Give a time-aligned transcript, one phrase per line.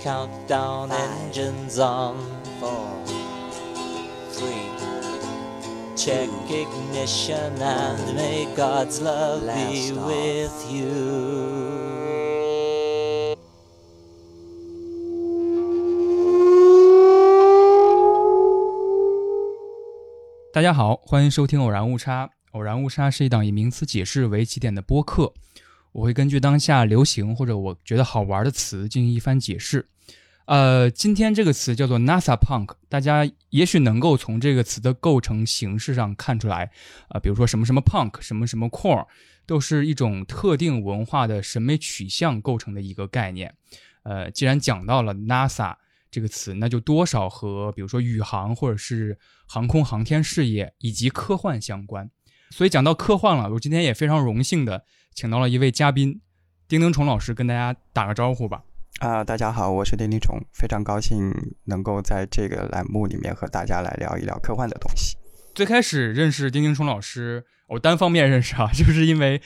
[0.00, 2.16] countdown, engines on.
[2.60, 2.88] four,
[4.32, 4.70] three,
[5.96, 10.06] Check ignition and may God's love be Blast off.
[10.06, 11.78] with you.
[20.52, 22.26] 大家好，欢迎收听《偶然误差》。
[22.52, 25.32] 偶然误差是一档以名词解释为起点的播客，
[25.98, 29.84] 我会根据当下流行或者我觉得好玩的词进行一番解释。
[30.46, 36.70] 呃，今天这个词叫做 NASA Punk，大家也许能够从这个词的构成形式上看出来，
[37.08, 39.06] 啊、比如说什么什么 Punk，什么什么 Core，
[39.44, 43.52] 都是一种特定文化的审美取向构成的一个概念。
[44.04, 45.74] 呃，既然讲到了 NASA
[46.12, 52.08] 这个词，那就多少和比如说宇航或者是航空航天事业以及科幻相关。
[52.50, 54.82] 所以讲到科幻了，我今天也非常荣幸的
[55.14, 56.20] 请到了一位嘉宾，
[56.68, 58.62] 丁丁虫老师跟大家打个招呼吧。
[59.00, 61.32] 啊、大家好，我是丁丁虫，非常高兴
[61.64, 65.16] 能够在这个栏目里面和大家来聊一聊科幻的东西。
[65.54, 69.38] 最开始认识丁丁虫老师，我单方面认识啊， 就是因为《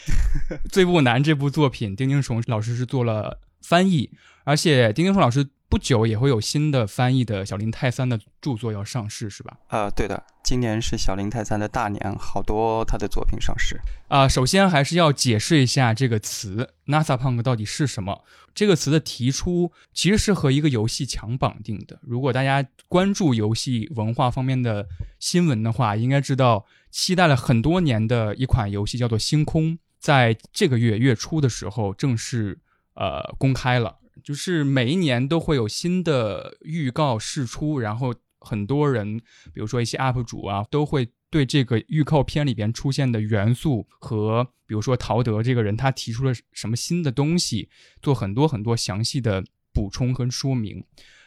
[0.71, 4.11] 最不难》这部作品，丁丁虫老师是做了翻译，
[4.45, 9.57] 而且丁丁虫老师不久也会有新的翻译的小林泰三的著作要上市，是吧？
[9.69, 13.81] 呃，对的，今年是小林泰三的大年，好多他的作品上市。
[14.09, 18.23] 啊、首先还是要解释一下这个词 “NASA Punk” 到底是什么。
[18.55, 21.99] 这个词的提出其实是和一个游戏强绑定的。
[22.03, 24.87] 如果大家关注游戏文化方面的
[25.19, 32.59] 新闻的话，应该知道期待了很多年的一款游戏叫做《星空》，在这个月月初的时候正式
[32.93, 34.01] 呃公开了。
[34.23, 39.19] 就是每一年都会有新的预告释出，然后很多人，
[39.53, 47.69] 比如说一些 UP 主啊，都会对这个预告片里边出现的元素和，比如说陶德这个人他提出了什么新的东西，
[48.01, 50.85] 做很多很多详细的补充和说明。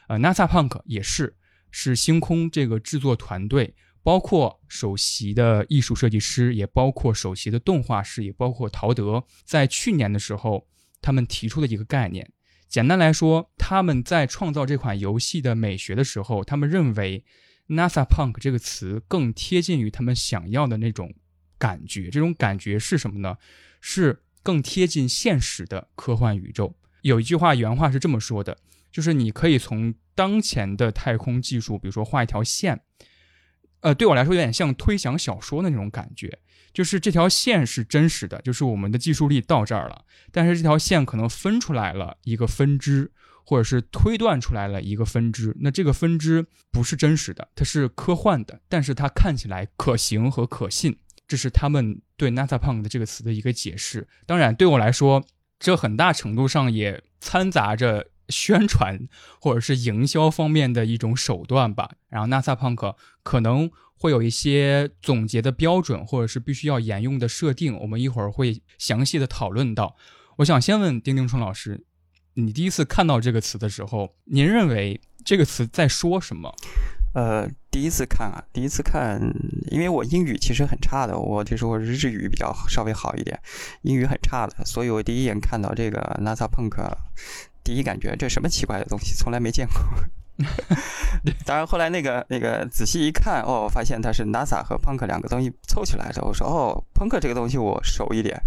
[0.07, 1.35] 呃，NASA Punk 也是，
[1.72, 3.73] 是星空这个制作团队，
[4.03, 10.67] 包括首席的艺术设计师，也包括首席的动画师，也包括陶德，在去年的时候，
[11.01, 12.31] 他们提出的一个概念。
[12.68, 17.24] 简单来说，他们在创造这款游戏的美学的时候，他们认为
[17.70, 21.14] “NASA Punk” 这个词更贴近于他们想要的那种
[21.58, 22.09] 感觉。
[22.09, 23.38] 这种感觉是什么呢？
[23.80, 26.75] 是更贴近现实的科幻宇宙。
[27.02, 28.58] 有一句话原话是这么说的，
[28.92, 32.81] 就是你可以从当前的太空技术，比如说画一条线，
[33.81, 36.40] 呃，对我来说有点像推想小说的那种感觉。
[36.75, 40.03] 就是这条线是真实的，就是我们的技术力到这儿了，
[40.34, 43.09] 但是这条线可能分出来了一个分支，
[43.46, 54.06] 或者是推断出来了一个分支，那这个分支不是真实的，它是科幻的，但是它看起来可行和可信，这是他们对 NASA Punk 的这个词的一个解释。
[54.25, 55.25] 当然，对我来说，
[55.57, 59.08] 这很大程度上也掺杂着宣传
[59.40, 61.91] 或者是营销方面的一种手段吧。
[62.09, 69.96] 然后 NASA Punk 可能会有一些总结的标准，或者是必须要沿用的设定，我们一会儿会详细的讨论到。
[70.38, 71.86] 我想先问丁丁春老师，
[72.34, 76.53] 你第一次看到这个词的时候，您认为这个词在说什么？
[77.13, 79.22] 呃，第一次看啊，第一次看，
[79.72, 83.40] 因为我英语其实很差的，我就是我日语比较稍微好一点，
[83.84, 86.75] 英语很差的，所以我第一眼看到这个 NASA Punk，
[87.66, 89.75] 第一感觉这什么奇怪的东西，从来没见过。
[91.45, 96.22] 当然，后来那个那个仔细一看，哦，我发现它是 NASA 和 Punk 两个东西凑起来的。
[96.24, 98.38] 我说，哦，Punk 这个东西我熟一点，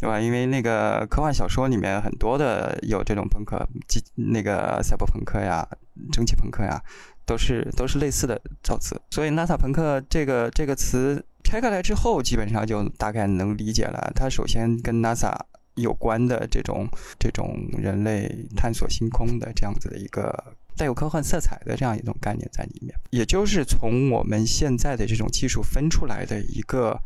[0.00, 0.20] 对吧？
[0.20, 5.66] 因为那个科幻小说里面很多的有这种朋克，机那个赛博朋克呀、
[6.12, 6.82] 蒸汽朋克呀，
[7.24, 9.00] 都是都是类似的造词。
[9.10, 14.10] 所以 NASA 朋克这个这个词拆开来之后，基本上就大概能理解了。
[14.12, 15.32] 它首先跟 NASA
[15.80, 16.86] 有关的这种
[17.18, 20.32] 这种人类探索星空的这样子的一个。
[20.76, 26.96] 带有科幻色彩的这样一种概念在里面，也就是从我们现在的这种技术分出来的一个，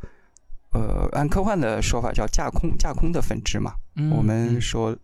[0.72, 3.72] 呃，按科幻的说法叫架空架空的分支嘛。
[3.96, 4.94] 嗯我们说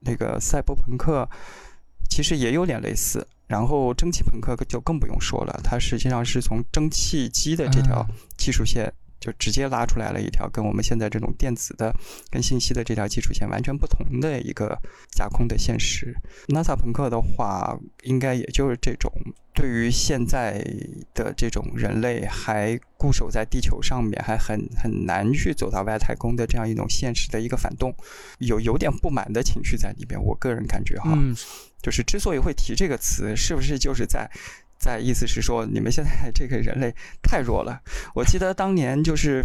[0.00, 1.24] 那个赛博朋克
[2.10, 11.94] 其实也有点类似，然后蒸汽朋克就更不用说了，它实际上是从蒸汽机的这条啊技术线就直接拉出来了一条跟我们现在这种电子的、
[12.30, 14.78] 跟信息的这条基础线完全不同的一个
[15.10, 16.14] 架空的现实。
[16.48, 19.10] NASA 朋克的话，应该也就是这种
[19.54, 20.62] 对于现在
[21.14, 27.94] 的这种人类还固守在地球上面，还很很难去走到外太空的这样一种现实的一个反动，
[28.38, 30.22] 有有点不满的情绪在里边。
[30.22, 31.34] 我个人感觉哈，嗯，
[31.80, 34.30] 就是之所以会提这个词，是不是就是在
[34.78, 37.80] 在意思是说你们现在这个人类太弱了？
[38.14, 39.42] 我记得当年就是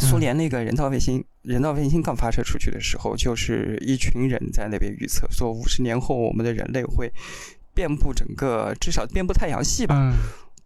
[0.00, 7.12] 苏联那个人造卫星，人造卫星刚发射出去的时候，就是一群人在那边预测说，五十年后我们的人类会
[7.74, 9.96] 遍布整个，至少遍布太阳系吧。
[9.96, 10.14] 嗯，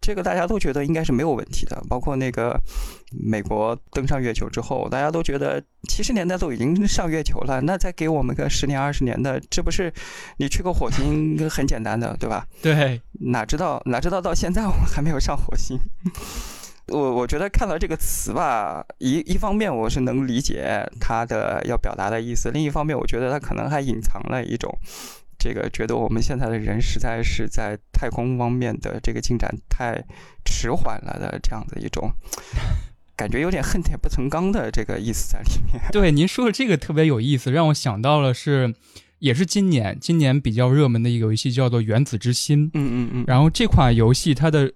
[0.01, 2.59] 这个大家都觉得应该是没有问题的，包括那个
[3.11, 9.93] 美国登上月球之后，大家都觉得七十年代都已经上月球了，那再给我们个十年二十年的，这不是
[10.37, 12.47] 你去个火星很简单的，对吧？
[12.61, 15.77] 对，哪知道哪知道到现在我们还没有上火星。
[16.91, 24.75] 我我觉得看到这个词吧，一一方面我是能理解它的要表达的意思，另一方面我觉得它可能还隐藏了一种
[25.39, 30.03] 这个觉得我们现在的人实在是在太空方面的这个进展太
[30.43, 32.11] 迟缓了的这样的一种
[33.15, 35.81] 感觉，有点恨铁不成钢的这个意思在里面。
[35.91, 38.73] 对，您说的这个特别有意思，让我想到了是，
[39.19, 42.67] 也是今年今年比较热门的一个游戏，叫做《原子之心》。
[42.73, 44.71] 嗯嗯嗯，然后这款游戏它的呃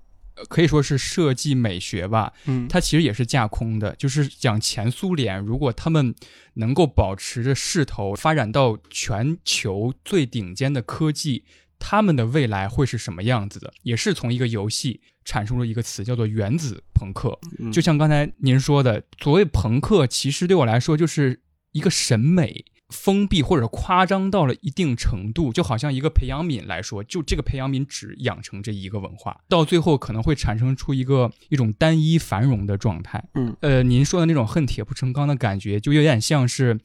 [0.49, 6.13] 可以说是设计美学吧，嗯它其实也是架空的，就是讲前苏联如果他们
[6.55, 11.45] 能够保持着势头，发展到全球最顶尖的科技，
[11.77, 13.73] 他们的未来会是什么样子的？
[13.83, 17.37] 也是从一个游戏产生了一个词，叫做原子朋克。
[17.59, 21.41] 嗯就像刚才您说的，所谓朋克，其实对我来说就是
[21.71, 33.23] 一个审美封闭或者夸张到了一定程度，就好像一个培养皿来说，就这个培养皿只养成这一个文化，到最后可能会产生出一个一种单一繁荣的状态。
[33.33, 36.79] 嗯，呃，您说的那种恨铁不成钢的感觉，就有点像是，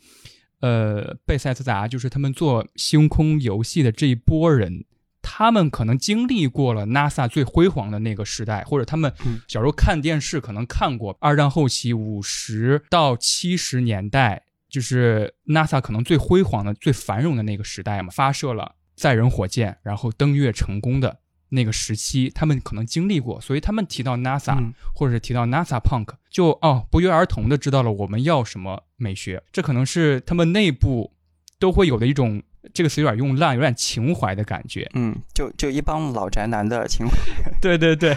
[0.60, 4.86] 呃，贝塞斯达，就是他们做星空游戏的这一波人。
[5.20, 21.20] 他们可能经历过了 NASA 最辉煌的那个时代，或者他们嗯小时候看电视可能看过二战后期五十到七十年代，就是 NASA 可能最辉煌的、最繁荣的那个时代嘛，发射了载人火箭，然后登月成功的
[21.50, 31.14] 那个时期，他们可能经历过，所以他们提到 NASA、嗯或者是提到 NASA Punk，就哦不约而同的知道了我们要什么美学，这可能是他们内部
[31.58, 32.42] 都会有的一种。
[32.74, 34.86] 这个词有点用烂，有点情怀的感觉。
[34.92, 37.16] 嗯，就就一帮老宅男的情怀。
[37.62, 38.14] 对对对，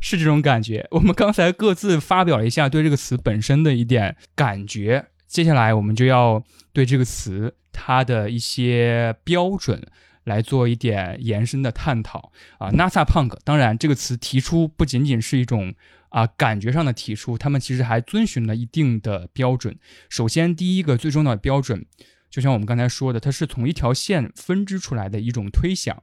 [0.00, 0.88] 是这种感觉。
[0.92, 6.44] 我们刚才各自发表了一下对这个词本身的一点感觉，接下来我们就要
[6.74, 9.82] 对这个词它的一些标准
[10.24, 12.70] 来做一点延伸的探讨啊。
[12.70, 15.74] NASA Punk，当然这个词提出不仅仅是一种
[16.10, 19.74] 啊感觉上的提出，他们其实还遵循了一定的标准。
[20.10, 21.86] 首先，第一个最重要的标准。
[22.28, 26.02] 就像我们刚才说的，它是从一条线分支出来的一种推想。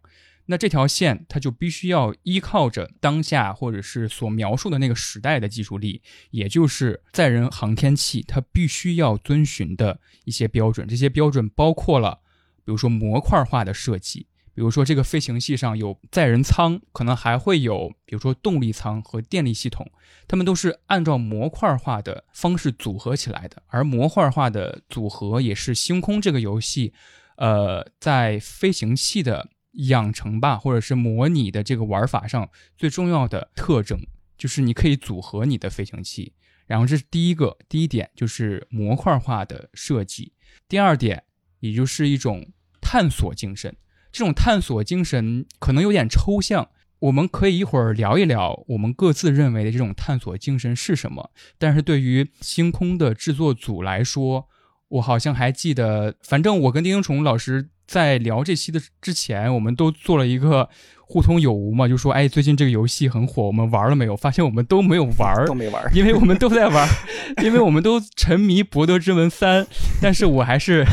[0.51, 6.01] 那这条线，它就必须要依靠着当下或者是所描述的那个时代的技术力，
[6.31, 10.87] 也就是载人航天器，它必须要遵循的一些标准。
[10.87, 12.21] 这些标准包括了，
[12.65, 14.25] 比如说模块化的设计，
[14.55, 19.89] 比如说这个飞行器上有载人舱，可能还会有，比如说动力舱和电力系统。
[20.27, 26.91] 它们都是按照模块化的方式组合起来的，而模块化的组合也是星空这个游戏，
[27.37, 33.99] 呃，在飞行器的养成吧，或者是模拟的这个玩法上最重要的特征，
[34.37, 36.33] 就是你可以组合你的飞行器。
[36.65, 40.33] 然后这是第一个，第一点就是模块化的设计。
[40.67, 41.23] 第二点，
[41.59, 42.45] 也就是一种
[42.79, 43.75] 探索精神。
[44.11, 46.69] 这种探索精神可能有点抽象。
[46.99, 51.31] 我们可以一会儿聊一聊我们各自认为的这种探索精神是什么。
[51.57, 54.49] 但是对于星空的制作组来说，
[54.89, 60.69] 我好像还记得，反正我跟丁丁虫老师在聊这期的之前，我们都做了一个
[61.01, 64.15] 互通有无嘛，就说哎，最近这个游戏很火，我们玩了没有？
[64.15, 65.89] 发现我们都没有玩儿都，没玩儿。
[65.91, 69.63] 因为我们都在玩儿，因为我们都沉迷《博德之门三》，
[69.99, 70.85] 但是我还是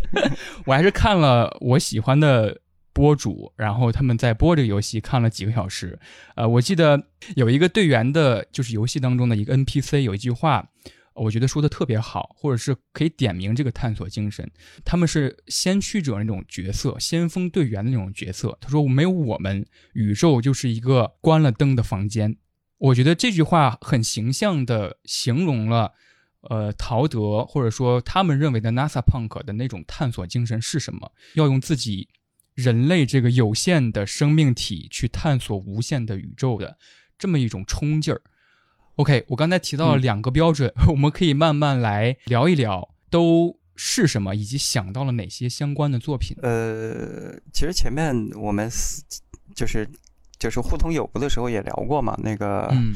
[0.64, 2.62] 我还是看了我喜欢的
[2.94, 5.98] 播主，然后他们在播这个游戏看了几个小时。
[6.36, 7.04] 呃，我记得
[7.36, 10.70] 有一个队员的，就是游戏当中的一个 NPC 有一句话，
[11.14, 14.50] 我觉得说的特别好，或者是可以点明这个探索精神。
[14.84, 18.56] 他们是先驱者那种角色，先锋队员的那种角色。
[18.60, 22.36] 他说：“没有我们，宇宙就是一个关了灯的房间。”
[22.78, 25.92] 我觉得这句话很形象地形容了，
[26.48, 31.12] 呃，陶德或者说他们认为的 NASA Punk 的那种探索精神是什么？
[31.34, 32.08] 要用自己
[32.54, 36.78] 人类这个有限的生命体去探索无限的宇宙的
[37.18, 38.22] 这么一种冲劲儿。
[38.96, 46.36] OK，我刚才提到了嗯两个标准， 我们可以慢慢来聊一聊，都是什么，以及想到了哪些相关的作品。
[46.42, 48.68] 呃，其实前面我们
[49.54, 49.88] 就是
[50.38, 52.94] 就是互通有无的时候也聊过嘛，那个、嗯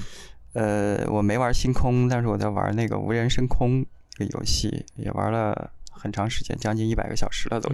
[0.53, 7.73] 呃，我没玩星空，但是我在玩那个无人深空这个游戏，也玩了很长时间，将近一百个小时了都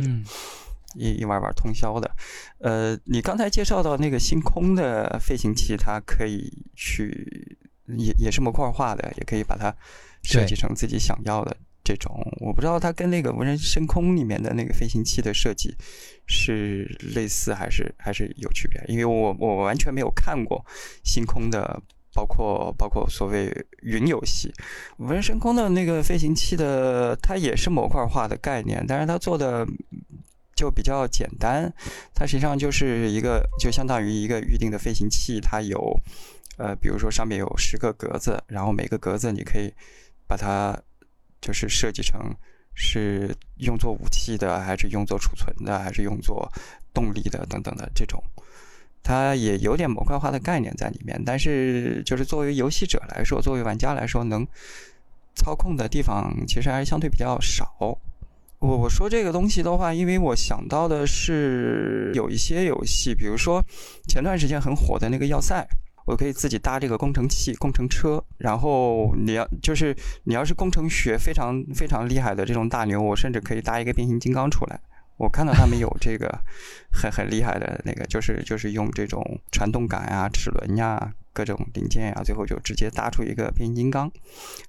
[0.94, 2.10] 一一玩玩通宵的。
[2.58, 7.58] 呃，你刚才介绍到那个星空的飞行器，它可以去
[7.96, 9.74] 也也是模块化的，也可以把它
[10.22, 12.10] 设计成自己想要的这种。
[12.40, 15.74] 我不知道它跟那个无人深空里面的那个飞行器的设计
[16.26, 20.64] 是类似还是还是有区别，因为我我完全没有看过
[21.04, 21.82] 星空的。
[22.12, 23.48] 包括包括所谓
[23.82, 24.52] 云游戏，
[24.98, 29.64] 无人深空的那个飞行器的，它也是模块化的概念，但是它做的
[30.56, 31.72] 就比较简单，
[32.12, 35.96] 它实际上就是一个，就相当于一个预定的飞行器，它有，
[36.60, 39.72] 呃，比如说上面有十个格子，然后每个格子你可以
[40.28, 40.78] 把它
[41.40, 42.20] 就是设计成
[42.74, 46.46] 是用作武器的，还是用作储存的，还是用作
[46.92, 48.22] 动力的等等的这种。
[49.02, 54.46] 它也有点模块化的概念在里面，但是就是作为游戏者来说，作为玩家来说，能
[55.34, 57.74] 操控的地方其实还是相对比较少。
[58.58, 63.64] 我我说这个东西的话，因为我想到的是有一些游戏，比如说
[64.06, 65.66] 前段时间很火的那个要塞，
[66.10, 74.80] 我可以自己搭这个工程器、工程车，然后你要就是你要是工程学非常非常厉害的这种大牛，我甚至可以搭一个变形金刚出来。
[75.16, 76.26] 我看到他们有这个
[76.90, 84.12] 很很厉害的那个，就是就是用这种传动杆啊、齿轮呀、各种零件啊，最后就直接搭出一个变形金刚，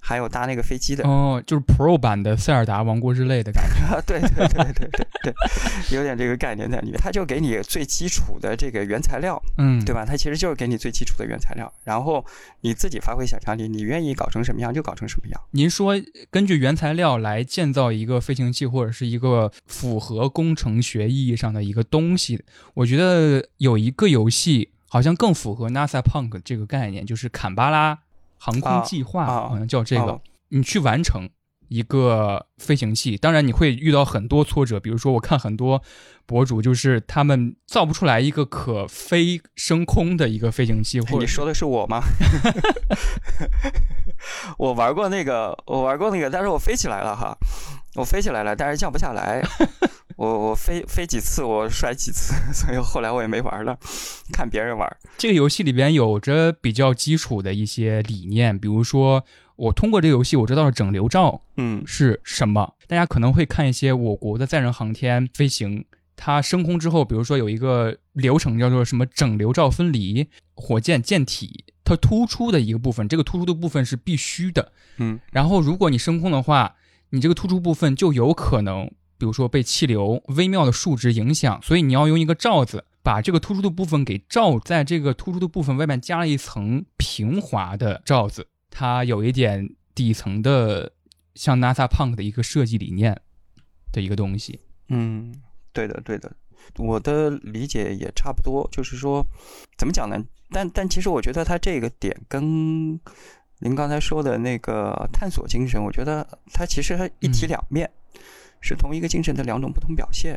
[0.00, 1.06] 还有搭那个飞机的。
[1.06, 3.84] 哦，就是 Pro 版的塞尔达王国之泪的感觉。
[3.94, 5.34] 啊，对对对对对对，
[5.94, 6.98] 有点这个概念在里面。
[6.98, 10.06] 它就给你最基础的这个原材料，嗯，对吧？
[10.06, 12.24] 它其实就是给你最基础的原材料，然后
[12.62, 15.38] 你自己发挥想象力，你愿意搞成什么样就搞成什么样。
[15.50, 16.00] 您说
[16.30, 27.98] 根据原材料来建造一个飞行器，或者是一个符合工程学意义上的一个东西，我觉得有一个游戏好像更符合 NASA Punk 这个概念，就是坎巴拉
[28.36, 30.02] 航空计划，好像叫这个。
[30.02, 30.20] 哦
[30.54, 31.30] 你去完成
[31.68, 35.82] 一个飞行器，当然你会遇到很多挫折，比如说我看很多
[36.26, 42.02] 博主就是他们造不出来一个可飞升空的一个飞行器，或者你说的是我吗？
[44.58, 47.34] 我玩过那个，我玩过那个，但是我飞起来了哈，
[47.94, 49.42] 我飞起来了，但是降不下来。
[50.16, 53.76] 我我飞飞几次，我摔几次， 所以后来我也没玩了，
[54.32, 54.96] 看别人玩。
[55.18, 59.24] 这个游戏里边有着比较基础的一些理念，比如说
[59.56, 62.74] 我通过这个游戏我知道了整流罩嗯是什么。
[62.86, 65.84] 大家可能会看一些我国的载人航天飞行，
[66.14, 74.72] 它升空之后，比如说有一个流程叫做什么整流罩分离，火箭舰体它突出的一个部分，这个突出的部分是必须的。
[74.98, 76.76] 嗯然后如果你升空的话，
[77.12, 90.90] 你这个突出部分就有可能，比如说被气流微妙的数值影响，所以你要用一个罩子把这个突出的部分给罩在这个突出的部分外面加了一层平滑的罩子，它有一点底层的
[91.34, 93.20] 像 NASA Punk 的一个设计理念
[93.92, 94.60] 的一个东西。
[94.88, 95.34] 嗯，
[95.74, 96.34] 对的对的，
[96.78, 99.26] 我的理解也差不多，就是说
[99.76, 100.24] 怎么讲呢？
[100.50, 102.98] 但但其实我觉得它这个点跟
[103.64, 107.88] 您刚才说的那个探索精神，我觉得它其实它一体嗯两面，
[108.60, 110.36] 是同一个精神的两种不同表现，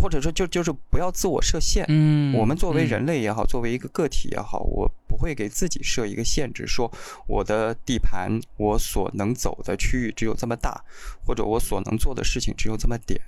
[0.00, 1.84] 或者说就就是不要自我设限。
[1.88, 6.90] 嗯我们作为嗯人类也好，作为一个个体也好，我不会给自己设一个限制，说
[7.26, 10.82] 我的地盘，我所能走的区域只有这么大，
[11.22, 13.20] 或者我所能做的事情只有这么点，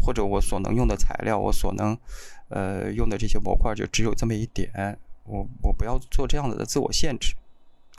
[0.00, 1.98] 或者我所能用的材料，我所能
[2.48, 4.70] 呃用的这些模块就只有这么一点。
[5.24, 7.34] 我我不要做这样子的自我限制。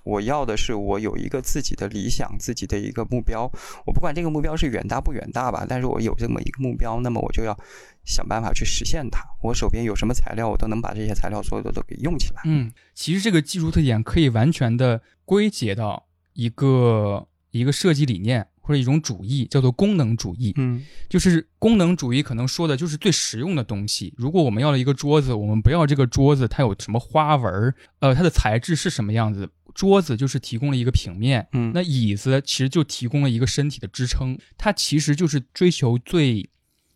[0.04, 3.44] 我要的是我有一个自己的理想，自己的一个目标。
[3.86, 7.58] 我不管这个目标是远大不远大吧，但是我有这么一个目标，那么我就要
[8.04, 9.24] 想办法去实现它。
[9.44, 12.42] 我手边有什么材料，我都能把这些材料所有的都给用起来。
[12.46, 20.54] 嗯，其实这个技术特点可以完全的归结到一个一个设计理念或者一种主义，叫做功能主义。
[20.58, 24.14] 嗯就是功能主义可能说的就是最实用的东西。
[24.18, 29.50] 如果我们要了一个桌子，我们不要这个桌子它有什么花纹儿，呃，它的材质是什么样子。
[29.74, 36.50] 桌子就是提供了一个平面，嗯那椅子其实就提供了一个身体的支撑，它其实就是追求最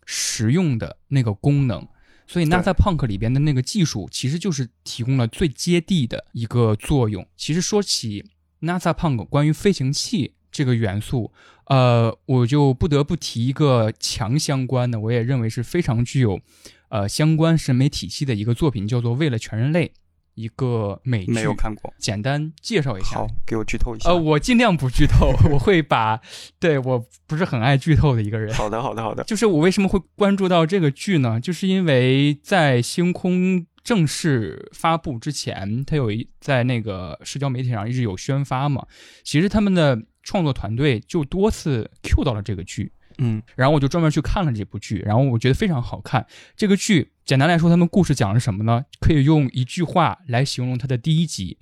[0.04, 1.86] 实用的那个功能。
[2.28, 7.24] 所以对 NASA Punk 里边的那个技术，其实就是提供了最接地的一个作用。
[7.36, 8.24] 其实说起
[8.62, 11.32] NASA Punk 关于飞行器这个元素，
[11.66, 16.40] 呃，我就不得不提一个强相关的，我也认为是非常具有
[16.88, 19.86] 呃相关审美体系的一个作品，叫做《为了全人类》。
[20.36, 21.92] 一个美剧，没有看过。
[21.98, 24.08] 简单介绍一下好。，给我剧透一下。
[24.10, 26.20] 呃，我尽量不剧透， 我会把，
[26.60, 28.54] 对我不是很爱剧透的一个人。
[28.54, 29.24] 好的，好的，好的。
[29.24, 31.40] 就是我为什么会关注到这个剧呢？
[31.40, 38.86] 就是因为在星空正式发布之前，它有一在那个社交媒体上一直有宣发嘛。
[39.24, 46.26] 其实他们的创作团队就多次 Q 到了这个剧，嗯然后我就专门去看了这部剧，然后我觉得非常好看。
[46.56, 48.84] 这个剧简单来说，他们故事讲的是什么呢？
[49.00, 51.58] 可以用一句话来形容它的第一集。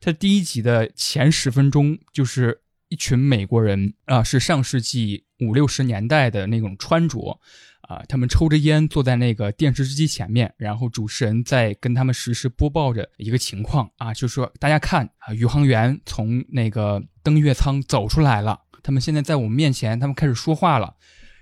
[0.00, 7.40] 它第一集的前十分钟就是一群美国人啊、是上世纪五六十年代的那种穿着。
[7.88, 20.94] 啊，他们抽着烟坐在那个电视机前面，然后主持人在跟他们实时播报着一个情况啊，就说大家看啊，宇航员从那个登月舱走出来了，他们现在在我们面前，他们开始说话了，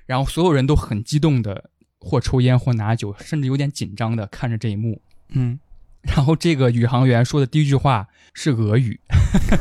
[0.07, 5.03] 然后所有人都很激动的，或抽烟或拿酒，甚至有点紧张的看着这一幕。
[5.29, 5.61] 嗯。
[6.01, 8.99] 然后这个宇航员说的第一句话是俄语，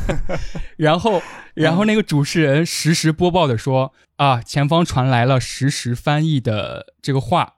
[0.78, 1.22] 然后
[1.56, 7.56] 然后那个主持人实时播报的说啊，前方传来了实时翻译的这个话，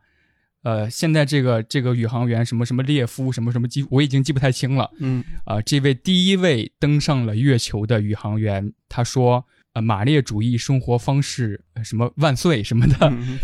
[0.64, 4.90] 呃，现在这个这个宇航员什么什么列夫什么什么记，我已经记不太清了。
[4.98, 5.24] 嗯。
[5.46, 13.38] 啊、这位第一位登上了月球的宇航员，他说呃，马列主义生活方式呃什么万岁什么的，嗯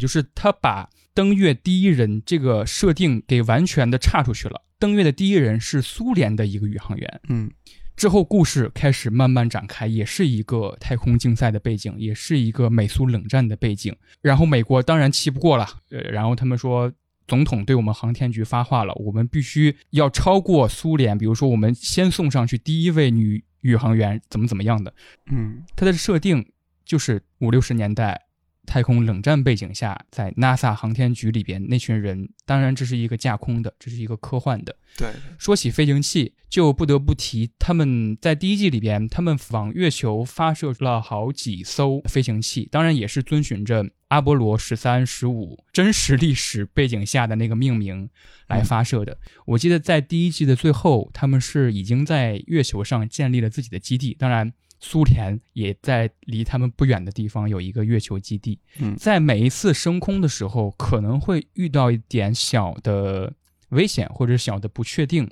[0.00, 4.62] 就是他把登月第一人这个设定给完全的岔出去了。
[4.78, 7.20] 登月的第一人是苏联的一个宇航员。
[7.28, 7.50] 嗯
[7.96, 13.94] 之后故事开始慢慢展开，也是一个太空竞赛的背景，也是一个美苏冷战的背景。
[14.22, 16.92] 然后美国当然气不过了，呃，然后他们说。
[17.26, 24.94] 总统对我们航天局发话了，我们必须要超过苏联，比如说我们先送上去第一位女宇航员，怎么怎么样的。
[25.26, 26.52] 嗯它的设定
[26.84, 28.23] 就是五六十年代
[28.66, 34.76] 太空冷战背景下，在 NASA 航天局里边那群人，当然这是一个架空的，这是一个科幻的。
[34.96, 48.08] 对，说起飞行器，就不得不提他们在第一季里边，他们往月球发射了好几艘飞行器，当然也是遵循着阿波罗十三、十五真实历史背景下的那个命名
[48.46, 49.18] 来发射的。
[49.46, 54.52] 我记得在第一季的最后，他们是已经在月球上建立了自己的基地，当然。
[54.80, 58.94] 苏联也在离他们不远的地方有一个月球基地，嗯。
[58.96, 63.32] 在每一次升空的时候，可能会遇到一点小的
[63.70, 65.30] 危险或者小的不确定，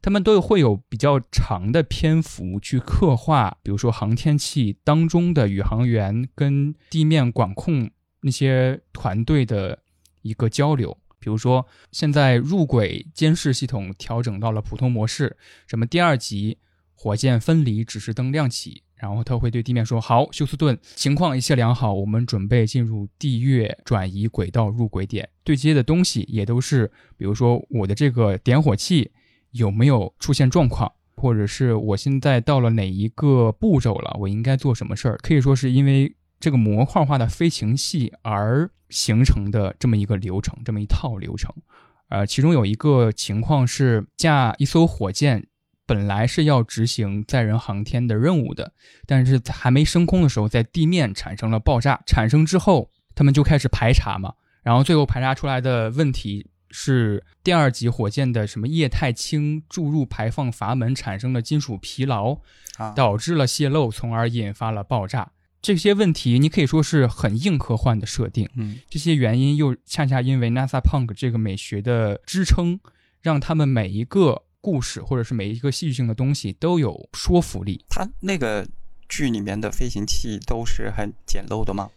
[0.00, 9.80] 他们都会有比较长的篇幅去刻画，比如说航天器当中的宇航员跟地面管控那些团队的
[10.22, 10.96] 一个交流。
[11.18, 16.56] 比如说，现在入轨监视系统调整到了普通模式，什么第二级
[16.98, 29.12] 火箭分离指示灯亮起，然后他会对地面说：“好，休斯顿，情况一切良好，我们准备进入地月转移轨道入轨点。”对接的东西也都是，比如说我的这个点火器
[29.50, 41.54] 有没有出现状况，或者是我现在到了哪一个步骤了，我应该做什么事儿，可以说是因为这个模块化的飞行器而形成的这么一个流程，这么一套流程。
[42.08, 45.46] 呃，其中有一个情况是驾一艘火箭。
[45.86, 48.72] 本来是要执行载人航天的任务的，
[49.06, 52.02] 但是还没升空的时候，在地面产生了爆炸。
[52.04, 62.38] 产生之后，他们就开始排查嘛，然后最后排查出来的问题是第二级火箭的什么液态氢注入排放阀门产生了金属疲劳，
[62.76, 65.30] 啊，导致了泄漏，从而引发了爆炸。
[65.62, 72.78] 这些问题你可以说是很硬科幻的设定，嗯这些原因又恰恰因为 NASA Punk 这个美学的支撑，
[73.20, 77.84] 让他们每一个故事或者是每一个戏剧性的东西都有说服力。
[77.88, 78.66] 它那个
[79.08, 81.88] 剧里面的飞行器都是很简陋的吗？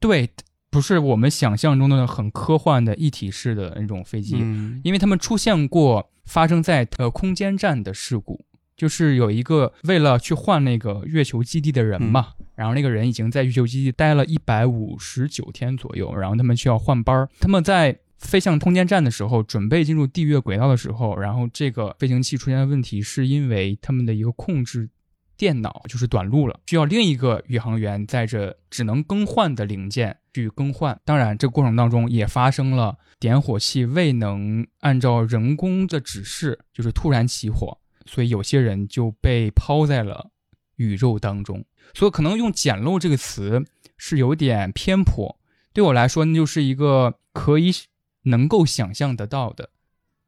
[0.00, 0.28] 对，
[0.68, 8.44] 不是我们想象中的很科幻的一体式的那种飞机，嗯因为他们出现过发生在呃空间站的事故，
[8.76, 17.96] 就是有一个为了去换那个月球基地的人嘛，然后那个人已经在月球基地待了一百五十九天左右，然后他们需要换班儿，他们在。
[18.18, 24.88] 飞向空间站的时候，准备进入地月轨道的时候，然后这个飞行器出现的问题，是因为他们的一个控制
[25.36, 30.98] 电脑就是短路了，需要另一个宇航员载着只能更换的零件去更换。
[31.04, 40.30] 当然，这过程当中也发生了点火器未能按照人工的指示，就是突然起火，所以有些人就被抛在了
[40.76, 41.62] 宇宙当中。
[41.92, 43.62] 所以可能用“简陋”这个词
[43.98, 45.38] 是有点偏颇，
[45.72, 47.70] 对我来说，那就是一个可以
[48.26, 49.68] 能够想象得到的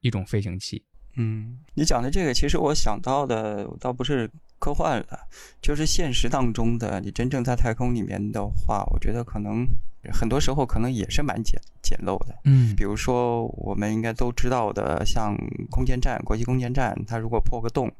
[0.01, 0.85] 一种飞行器。
[1.17, 5.19] 嗯，你讲的这个，其实我想到的倒不是科幻了，
[5.61, 7.01] 就是现实当中的。
[7.01, 9.67] 你真正在太空里面的话，我觉得可能
[10.13, 12.39] 很多时候可能也是蛮简简陋的。
[12.45, 15.37] 嗯比如说，我们应该都知道的，像
[15.71, 17.91] 空间站、国际空间站，它如果破个洞，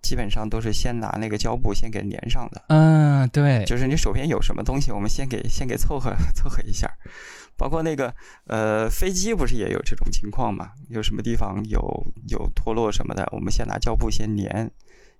[0.00, 2.64] 基本上都是先拿那个胶布先给粘上的。
[2.68, 6.90] 嗯，对，就是你手边有什么东西，我们先给先给凑合凑合一下。
[7.56, 8.14] 包括那个
[8.46, 10.70] 呃飞机不是也有这种情况嘛？
[10.88, 14.70] 有什么地方有有脱落什么的，我们先拿胶布先粘，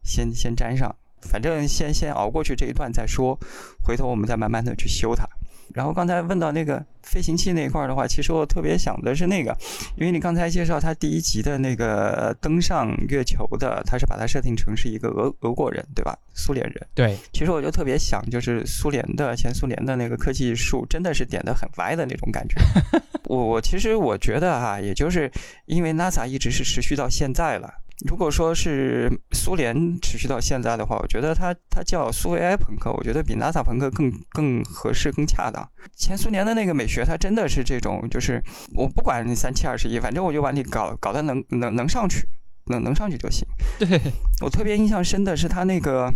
[0.03, 3.39] 先先粘上，反正先先熬过去这一段再说，
[3.83, 5.29] 回头我们再慢慢的去修它。
[5.75, 9.55] 然后刚才问到那个飞行器那一块儿的话，其实我特别想的是那个，
[9.97, 16.17] 因为你刚才介绍他第一集的那个登上月球的，他是把它设定成是一个俄俄国人，对吧？
[16.33, 16.87] 苏联人。
[16.95, 22.55] 对，其实我就特别想，就是苏联的前苏联的那个科技树，真的是点的很歪的那种感觉。
[23.27, 25.31] 我我其实我觉得哈、也就是
[25.67, 27.75] 因为 NASA 一直是持续到现在了。
[28.07, 35.67] 如果说是苏联持续到现在的话，我觉得它它叫苏维埃朋克，我觉得比 NASA 朋克更更合适、更恰当。
[35.97, 38.43] 前苏联的那个美学，它真的是这种，就是
[38.75, 42.27] 我不管你三七二十一，反正我就把你搞搞得能能能上去，
[42.67, 43.47] 能能上去就行。
[43.79, 44.01] 对，
[44.43, 46.13] 我特别印象深的是它那个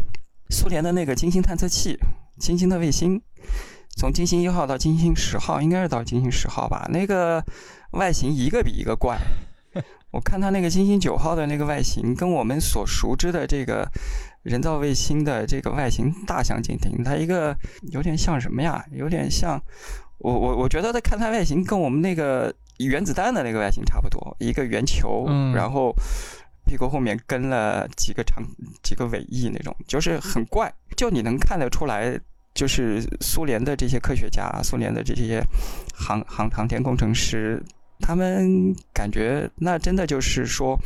[0.51, 1.97] 苏联的那个金星探测器，
[2.41, 3.23] 金星的卫星，
[3.97, 6.89] 从金星一号到金星十号，应该是到金星十号吧？
[6.91, 7.45] 那个
[7.93, 9.17] 外形一个比一个怪。
[10.11, 13.87] 我看它那个金星九号的那个外形，跟我们所熟知的这个
[14.43, 17.05] 人造卫星的这个外形大相径庭。
[17.05, 17.57] 它一个
[17.93, 18.85] 有点像什么呀？
[18.93, 19.61] 有点像
[20.19, 25.95] 我我我觉得它看它外形跟我们那个原子弹的那个外形差不多，一个圆球，嗯然后
[26.65, 28.43] 屁股后面跟了几个长
[28.83, 30.73] 几个尾翼那种，就是很怪。
[30.97, 32.19] 就你能看得出来，
[32.55, 35.43] 就是苏联的这些科学家，苏联的这些
[35.95, 37.63] 航航航天工程师，
[38.01, 40.79] 他们感觉那真的就是说，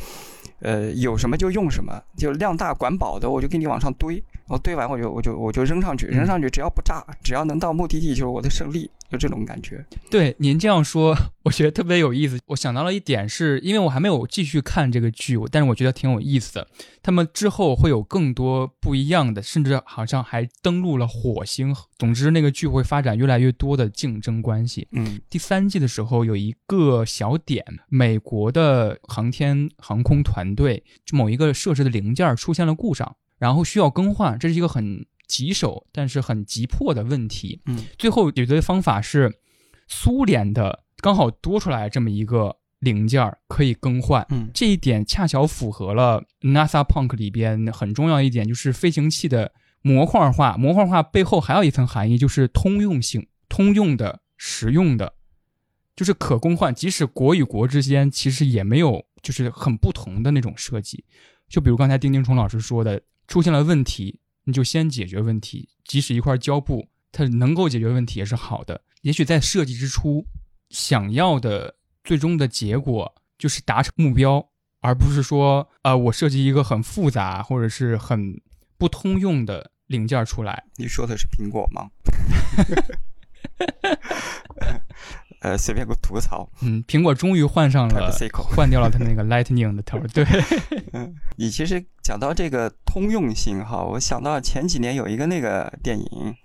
[0.59, 9.83] 呃，有什么就用什么，就量大管饱的，我就给你往上堆，我堆完我就我就我就扔上去，扔上去只要不炸，只要能到目的地就是我的胜利，就这种感觉。
[10.09, 12.39] 对，您这样说，我觉得特别有意思。
[12.47, 16.67] 我想到了一点是，因为我还没有继续看这个剧，但是我觉得挺有意思的。
[17.01, 21.75] 他们之后会有更多不一样的，甚至好像还登陆了火星。
[21.97, 24.87] 总之，那个剧会发展越来越多的竞争关系。
[24.91, 37.61] 嗯第三季的时候有一个小点，美国的航天航空团队就某一个设置的零件出现了故障，然后需要更换，这是一个很棘手但是很急迫的问题。
[37.65, 39.39] 嗯最后解决的方法是
[39.87, 44.25] 苏联的刚好多出来这么一个零件儿可以更换。
[44.29, 50.57] 嗯这一点恰巧符合了 NASA Punk 里边很重要一点，就是飞行器的模块化。
[50.57, 55.15] 模块化背后还有一层含义，就是通用性、通用的、实用的，
[55.95, 56.73] 就是可更换。
[56.73, 61.03] 即使国与国之间其实也没有就是很不同的那种设计。
[61.49, 65.69] 就比如刚才丁丁虫老师说的，出现了问题，你就先解决问题。
[65.83, 68.81] 即使一块胶布它能够解决问题也是好的。
[69.01, 70.25] 也许在设计之初，
[70.69, 78.41] 想要的最终的结果就是达成目标，而不是说，呃，我设计一个很复杂或者是很
[78.77, 80.63] 不通用的零件出来。
[80.77, 81.89] 你说的是苹果吗？
[85.43, 86.49] 呃，随便给我吐个槽。
[86.61, 88.11] 嗯，苹果终于换上了
[88.55, 90.25] 换掉了它那个 Lightning 的头 对，
[90.93, 96.05] 嗯，你其实讲到这个通用性哈，我想到前几年有一个那个电影《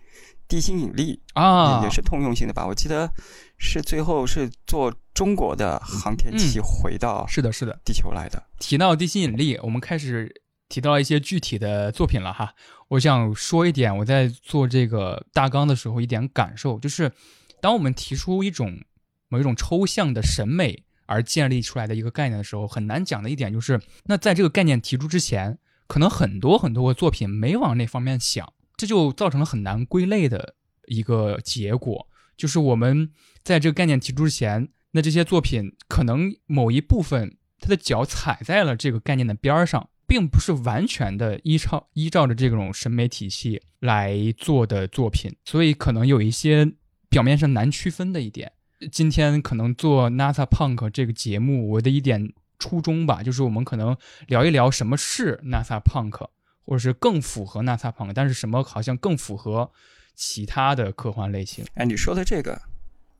[0.48, 2.66] 地心引力》啊也也是通用性的吧？
[2.66, 3.08] 我记得
[3.56, 7.78] 是最后是坐中国的航天器回到是的，是的。
[7.84, 8.42] 地球来的。
[8.58, 12.52] 提到地心引力，我们开始提到一些具体的作品了哈。
[12.88, 17.12] 我想说一点，我在做这个大纲的时候一点感受，就是
[17.60, 18.80] 当我们提出一种
[19.28, 30.54] 某一种抽象的审美而建立出来的一个概念的时候，很难讲的一点就是，那在这个概念提出之前，可能很多很多个作品没往那方面想，这就造成了很难归类的
[30.86, 32.08] 一个结果。
[32.36, 33.10] 就是我们
[33.42, 46.72] 在这个概念提出之前，那这些作品可能某一部分它的脚踩在了这个概念的边儿上，并不是完全的依照依照着这种审美体系来做的作品，所以可能有一些
[47.08, 48.52] 表面上难区分的一点。
[48.92, 53.96] 今天可能做 NASA Punk 这个节目，我的一点初衷吧，就是我们可能
[54.28, 56.28] 聊一聊什么是 NASA Punk，
[56.64, 59.70] 或者是更符合 NASA Punk，但是什么好像更符合
[60.14, 61.64] 其他的科幻类型。
[61.74, 62.60] 哎，你说的这个，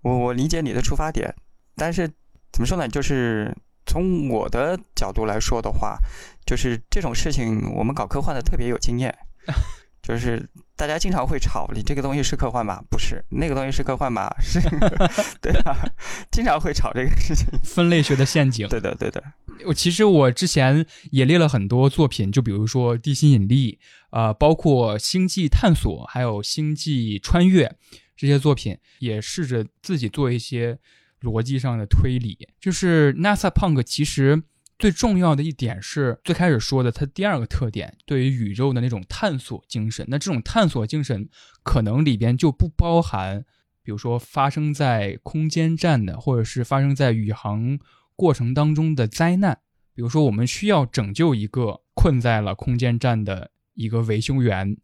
[0.03, 1.35] 我我理解你的出发点，
[1.75, 2.09] 但是
[2.53, 2.87] 怎么说呢？
[2.89, 3.53] 就是
[3.87, 5.99] 从我的角度来说的话，
[6.47, 9.17] 就是这种事情我们搞科幻的特别有经验。
[10.03, 12.81] 就是大家经常会吵，你这个东西是科幻吗？
[12.89, 14.33] 不是，那个东西是科幻吗？
[14.41, 14.61] 是，
[15.43, 15.77] 对啊，
[16.31, 17.47] 经常会吵这个事情。
[17.65, 18.69] 分类学的陷阱。
[18.69, 19.21] 对的，对的。
[19.67, 23.73] 我其实我之前也列了很多作品，就比如说《地心引力》
[24.11, 27.67] 呃，包括《星际探索》，还有《星际穿越》
[28.17, 30.79] 这些作品，也试着自己做一些
[31.23, 32.39] 逻辑上的推理。
[32.61, 34.41] 就是 NASA Punk 其实
[34.79, 40.07] 最重要的一点是最开始说的，它第二个特点对于宇宙的那种探索精神。
[40.09, 41.29] 那这种探索精神
[41.63, 43.45] 可能里边就不包含，
[43.83, 47.79] 比如说发生在空间站的，或者是发生在宇航。
[48.21, 49.61] 过程当中的灾难，
[49.95, 54.77] 比如说我们需要拯救一个困在了空间站的一个维修员，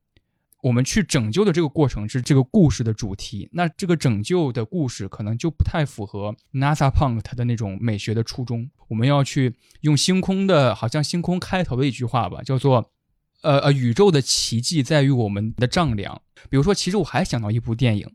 [0.64, 3.46] 我们去拯救的这个过程是这个故事的主题。
[3.52, 8.70] 那这个拯救的故事可能就不太符合 NASA Punk 它的那种美学的初衷。
[8.88, 12.90] 我们要去用星空的，好像星空开头的一句话吧，叫做
[13.44, 16.22] “呃呃，宇宙的奇迹在于我们的丈量”。
[16.48, 18.10] 比如说，其实我还想到一部电影，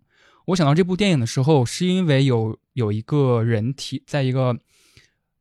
[0.48, 4.58] 我想到这部电影的时候，是因为有有一个人提在一个。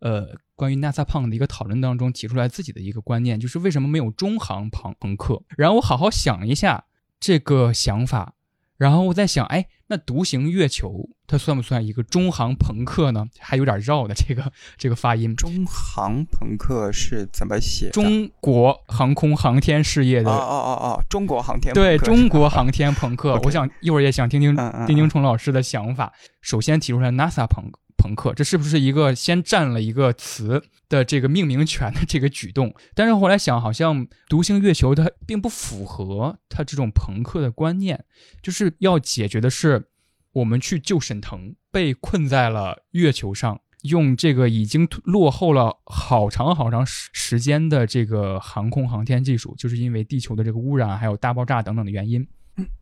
[0.01, 5.42] 呃，关于 NASA Punk 的一个讨论当中提出来自己的一个观念，就是为什么没有中航朋朋克？
[5.57, 6.85] 然后我好好想一下
[7.20, 8.35] 这个想法，
[8.76, 13.26] 然后我在想，哎，那独行月球它算不算一个中航朋克呢？
[13.38, 15.35] 还有点绕的这个这个发音。
[15.35, 17.90] 中航朋克是怎么写？
[17.90, 20.31] 中国航空航天事业的。
[20.31, 21.74] 哦哦哦哦，中国航天。
[21.74, 26.12] 对中国航天朋克， 我想一会儿也想听听丁丁虫老师的想法。
[26.40, 27.72] 首先提出来 NASA Punk。
[27.99, 32.73] 朋克，这是不是一个先占了一个词的这个命名权的这个举动？
[32.95, 38.05] 但是后来想，好像独行月球它并不符合它这种朋克的观念，
[38.41, 39.89] 就是要解决的是
[40.33, 52.27] 我们去救沈腾，被困在了月球上，用这个已经落后了好长好长时时间的这个航空航天技术，就是因为地球的这个污染还有大爆炸等等的原因，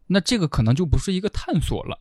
[0.09, 1.99] 那这个可能就不是一个探索了，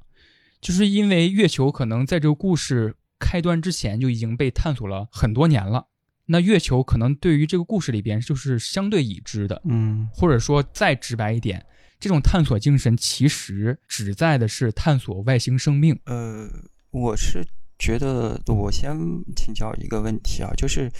[0.59, 2.95] 就是因为月球可能在这个故事。
[3.19, 5.87] 开端之前就已经被探索了很多年了，
[6.25, 11.65] 那月球可能对于这个故事里边就是相对已知的，嗯，或者说再直白一点，
[11.99, 15.99] 这种探索精神其实旨在的是探索外星生命。
[16.05, 16.49] 呃，
[16.91, 17.45] 我是
[17.77, 18.97] 觉得，我先
[19.35, 20.91] 请教一个问题啊，就是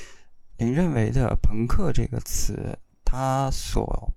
[0.57, 4.13] 您认为的“朋克”这个词，它所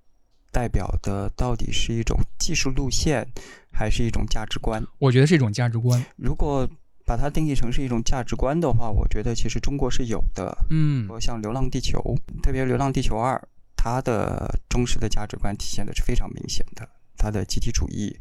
[0.51, 3.27] 代表的到底是一种技术路线，
[3.71, 4.83] 还是一种价值观？
[4.97, 6.03] 我觉得是一种价值观。
[6.15, 6.69] 如果
[7.09, 10.55] 把它定义成是一种价值观的话，我觉得其实中国是有的。
[10.69, 11.97] 嗯，像《流浪地球》，
[12.43, 13.35] 特别《流浪地球二》，
[13.75, 18.15] 它的忠实的价值观体现的是非常明显的，它的集体主义。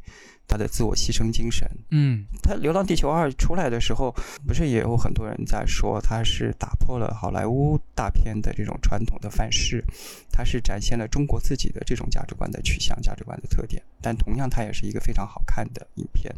[0.48, 4.11] 他的自我牺牲精神，嗯，他《流浪地球二》出来的时候，
[4.46, 9.84] 不是也有很多人在说，他是打破了好莱坞大片的这种传统的范式，
[10.32, 13.82] 他是展现了中国自己的这种价值观的取向、价值观的特点。
[14.00, 16.34] 但同样，它也是一个非常好看的影片，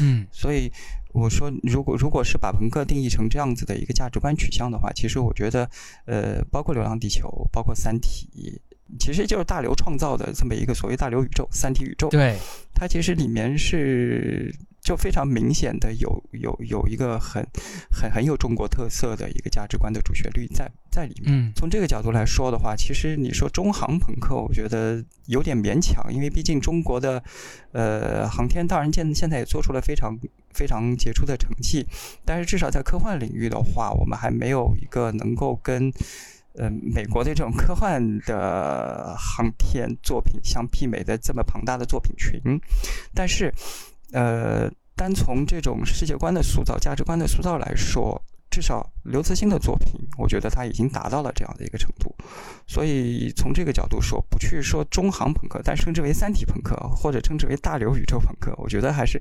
[0.00, 0.26] 嗯。
[0.32, 0.68] 所以
[1.12, 5.70] 我说，如果如果是把朋克定义成这样子的一个价值观取向的话，其实我觉得，
[6.06, 8.60] 呃，包括《流浪地球》，包括《三体》。
[8.98, 12.08] 其实就是大刘创造的这么一个所谓大刘宇宙、三体宇宙。
[12.08, 12.38] 对，
[12.74, 17.42] 它其实里面是就非常明显的有有有一个很
[17.90, 21.24] 很很有中国特色的一个价值观的主旋律在在里面。
[21.26, 27.22] 嗯，从这个角度来说的话，其实你说中航朋克，我觉得有点勉强，因为毕竟中国的
[27.72, 30.18] 呃航天当然现现在也做出了非常
[30.52, 31.86] 非常杰出的成绩，
[32.24, 35.92] 但是至少在科幻领域的话，我们还没有一个能够跟。
[36.56, 42.40] 呃，美国的这种科幻的航天作品相媲美的这么庞大的作品群，
[43.12, 43.52] 但是，
[44.12, 52.14] 呃，单从这种世界观的塑造、价值观的塑造来说，至少刘慈欣的作品，我觉得他已经达到了这样的一个程度。
[52.68, 59.20] 所以从这个角度说，不去说中航朋克，但称之为三体朋克，或者称之为大刘宇宙朋克，我觉得还是。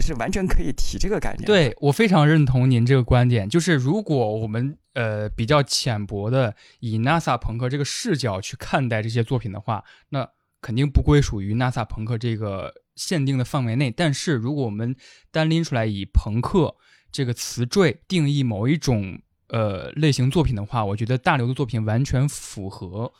[0.00, 1.44] 是完全可以提这个概念。
[1.46, 10.28] 对我非常认同您这个观点，就是如果我们呃比较浅薄的以 NASA 朋克这个视角去看待这些作品的话，那
[10.60, 13.90] 肯定不归属于 NASA 朋克这个限定的范围内。
[13.90, 14.96] 但是如果我们
[15.30, 16.74] 单拎出来以朋克
[17.12, 23.12] 这个词缀定义某一种呃类型作品的话，我觉得大刘的作品完全符合，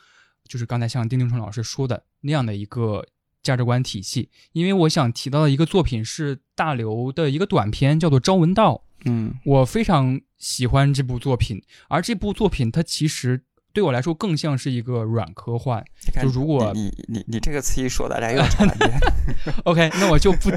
[0.47, 3.05] 就是刚才像丁丁春老师说的那样的一个。
[3.45, 8.73] 价值观体系，因为我想提到的一个作品是大刘的一个短片，叫做《朝闻道》。
[9.05, 15.85] 嗯，我非常喜欢这部作品，而这部作品它其实对我来说更像是一个软科幻。
[16.23, 18.99] 就如果你你你这个词一说，大家又传遍。
[19.65, 20.49] OK，那我就不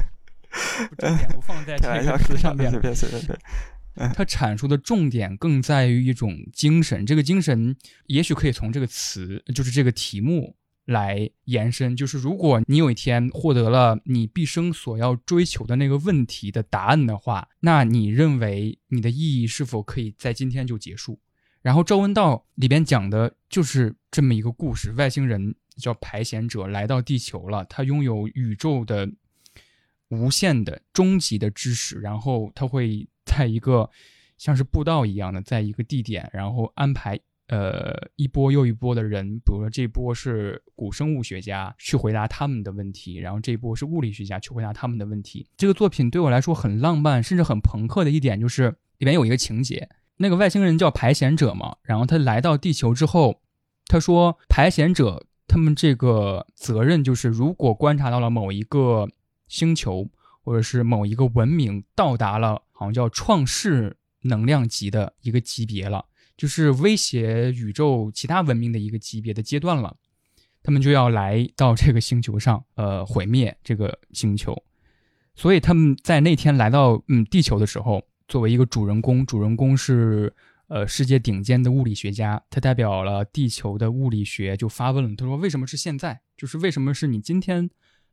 [0.97, 2.81] 重点不放在这个词上面了。
[4.15, 10.57] 它阐述的重点更在于一种精神，这个精神也许可以从这个词，就是这个题目。
[10.89, 21.21] 来延伸，就是如果你有一天获得了你毕生所要追求的那个问题的答案的话，那你认为你的意义是否可以在今天就结束？
[21.61, 29.11] 然后《赵文道》里边讲的就是这么一个故事：外星人叫排险者来到地球了，他拥有宇宙的
[30.09, 33.91] 无限的终极的知识，然后他会在一个
[34.39, 45.47] 像是步道一样的，在一个地点，然后安排呃一波又一波的人，比如说这波是古生物学家去回答他们的问题，然后这波是物理学家去回答他们的问题。
[45.57, 49.89] 这个作品对我来说很浪漫，甚至很朋克的一点就是里面有一个情节。
[50.19, 53.41] 那个外星人叫排险者嘛，然后他来到地球之后，
[53.87, 59.09] 他说排险者他们这个责任就是，如果观察到了某一个
[59.47, 60.11] 星球
[60.43, 66.05] 或者是某一个文明到达了好像叫创世能量级的一个级别了，
[66.39, 69.95] 就是威胁宇宙其他文明的一个级别的阶段了，
[70.63, 74.57] 他们就要来到这个星球上，呃，毁灭这个星球。
[75.35, 78.03] 所以他们在那天来到嗯地球的时候。
[78.29, 80.31] 作为一个主人公，主人公是
[80.67, 86.21] 呃世界顶尖的物理学家，他代表了地球的物理学，就发问了，他说：“为什么是现在？
[86.37, 87.71] 就是为什么是你今天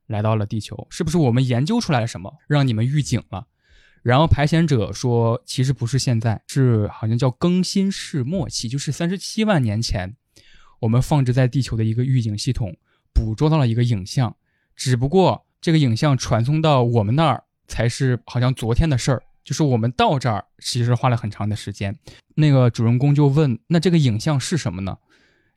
[0.07, 0.87] 来到了地球？
[0.89, 3.47] 是不是我们研究出来了什么，让你们预警了？”
[4.05, 10.15] 然后排险者说：“其实不是现在，是好像叫更新世末期，就是三十七万年前，
[10.81, 12.77] 我们放置在地球的一个预警系统
[13.15, 14.35] 捕捉到了一个影像，
[14.75, 21.97] 只不过这个影像传送到我们那儿才是好像昨天的事儿。”就是我们到这儿其实花了很长的时间，
[22.35, 24.95] 那个主人公就问：“那这个影像是什么呢？”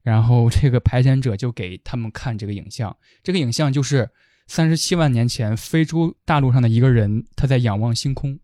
[0.03, 4.09] 然后这个排险者就给他们看这个影像，这个影像就是
[4.49, 8.41] 三十七万年前非洲大陆上的一个人他在仰望星空，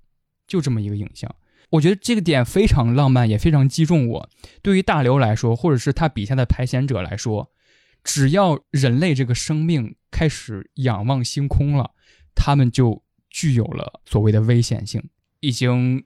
[0.47, 1.35] 就这么一个影像。
[1.71, 4.31] 我觉得这个点非常浪漫，也非常击中我。
[4.63, 7.51] 对于大刘来说，或者是他笔下的排险者来说，
[8.05, 11.93] 只要人类这个生命开始仰望星空了，
[12.35, 15.03] 他们就具有了所谓的危险性。
[15.41, 16.05] 已经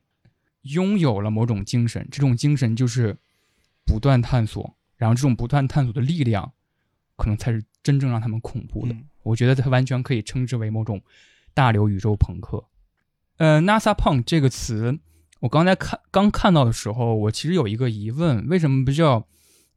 [0.63, 3.19] 拥有了某种精神，这种精神就是
[3.85, 6.53] 不断探索，然后这种不断探索的力量，
[7.17, 8.95] 可能才是真正让他们恐怖的。
[9.29, 11.01] 我觉得它完全可以称之为某种
[11.55, 12.65] 大流宇宙朋克。
[13.37, 14.99] 呃，NASA Punk 这个词，
[15.41, 19.21] 我刚才看刚看到的时候，我其实有一个疑问：为什么不叫，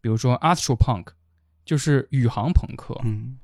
[0.02, 1.08] 比如说 Astro Punk，
[1.64, 3.00] 就是宇航朋克？
[3.04, 3.38] 嗯，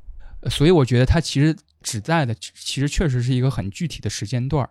[0.49, 4.67] 所以我觉得它其实指在的，其实确实是一个很具体的时间段。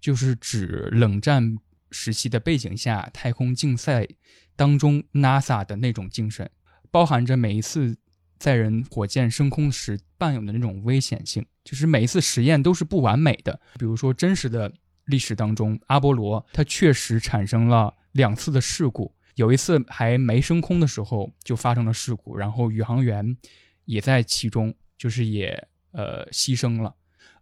[0.00, 1.58] 就是指冷战
[1.90, 4.06] 时期的背景下，太空竞赛
[4.54, 6.48] 当中 NASA 的那种精神，
[6.88, 7.96] 包含着每一次
[8.38, 11.44] 载人火箭升空时伴有的那种危险性。
[11.64, 13.60] 就是每一次实验都是不完美的。
[13.78, 14.72] 比如说真实的
[15.04, 23.36] 历史当中，阿波罗它确实产生了两次的事故，有一次还没升空的时候就发生了事故，然后宇航员
[23.84, 26.94] 也在其中，就是也呃牺牲了。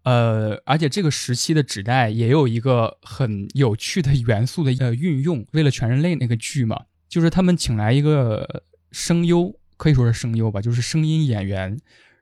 [0.02, 5.44] 呃，而且这个时期的纸袋也有一个很有趣的元素的呃运用。
[5.52, 11.78] 为了全人类那个剧嘛，就是他们请来一个声优，可以说是声优吧，就是声音演员，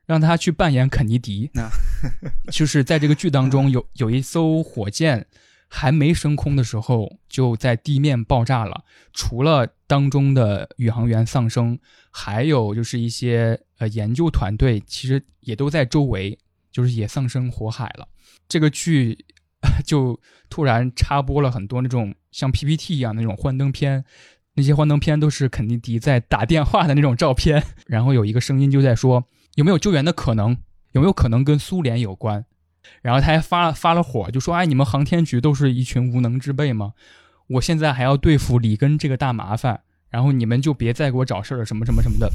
[0.06, 1.50] 让他去扮演肯尼迪。
[1.54, 1.68] 那
[2.52, 5.26] 就是在这个剧当中，有有一艘火箭
[5.68, 11.78] 还没升空的时候就在地面爆炸了，除了当中的宇航员丧生，
[12.10, 16.38] 还有就是一些呃研究团队其实也都在周围。
[16.74, 18.08] 就是也丧生火海了，
[18.48, 19.16] 这个剧
[19.86, 24.04] 就突然插播了很多那种像 PPT 一样那种幻灯片，
[24.54, 30.56] 那些幻灯片都是肯尼迪在打电话的那种照片，然后有一个声音就在说有没有救援的可能，
[30.92, 32.44] 有没有可能跟苏联有关，
[33.02, 36.92] 然后他还发发了火，就说哎你们航天局都是一群无能之辈吗？
[37.48, 42.30] 我现在还要对付里根这个大麻烦，然后你们就别再给我找事儿了什么什么什么的。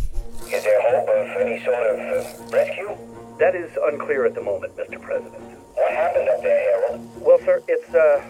[3.40, 5.00] That is unclear at the moment, Mr.
[5.00, 5.59] President.
[5.80, 7.22] What happened up there, Harold?
[7.22, 8.22] Well, sir, it's, uh,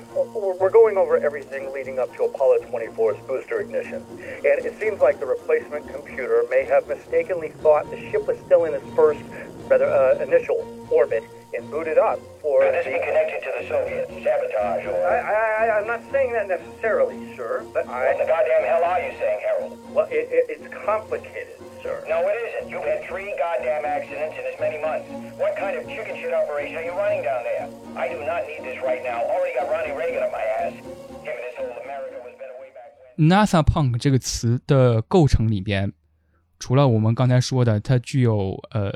[0.59, 4.05] we're going over everything leading up to Apollo 24's booster ignition.
[4.11, 8.65] And it seems like the replacement computer may have mistakenly thought the ship was still
[8.65, 9.21] in its first,
[9.67, 11.23] rather, uh, initial orbit
[11.55, 12.61] and booted up for.
[12.61, 14.11] Could this be connected to the Soviets?
[14.23, 15.07] Sabotage or.
[15.07, 18.13] I, I, I'm not saying that necessarily, sir, but I.
[18.13, 19.93] What the goddamn hell are you saying, Harold?
[19.93, 22.03] Well, it, it, it's complicated sir.
[22.07, 22.69] No, it isn't.
[22.69, 25.07] You've had three goddamn accidents in as many months.
[25.37, 27.67] What kind of chicken shit operation are you running down there?
[27.95, 29.19] I do not need this right now.
[29.23, 30.73] Already got Ronnie Reagan on my ass.
[31.23, 33.27] Give me this whole America was better way back when.
[33.27, 35.91] NASA Punk 这个词的构成里边，
[36.59, 38.91] 除了我们刚才说的，它具有呃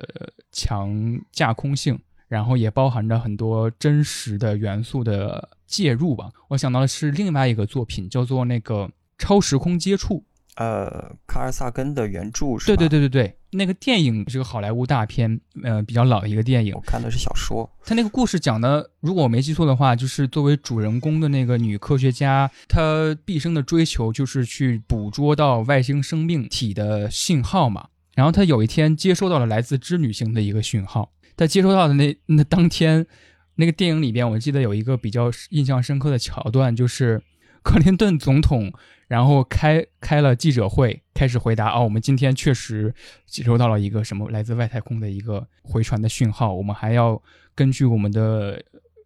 [0.52, 6.30] 强架空性，然后也包含着很多真实的元素的介入吧。
[6.50, 8.86] 我想到的是另外一个作品，叫做那个
[9.18, 10.16] 《超时空接触》。
[10.56, 12.80] 呃，卡尔萨根的原著是对吧？
[12.82, 16.82] 对对对对，那个电影是个好莱坞大片，呃，比较老的一个电影我。
[16.82, 17.68] 看的是小说。
[17.84, 27.88] 他那个故事讲的，如果我没记错的话，就是作为主人公的那个女科学家，她毕生的追求就是去捕捉到外星生命体的信号嘛。
[28.14, 33.08] 然后她有一天接收到了来自织女星的一个讯号，她接收到的那那当天，
[33.56, 37.24] 那个电影里边，我记得有一个比较印象深刻的桥段，就是
[37.64, 38.72] 克林顿总统，
[39.08, 42.94] 然后开开了记者会，开始回答哦，我们今天确实
[43.26, 47.22] 接收到了一个什么来自外太空的一个回传的讯号，我们还要
[47.54, 48.64] 根据我们的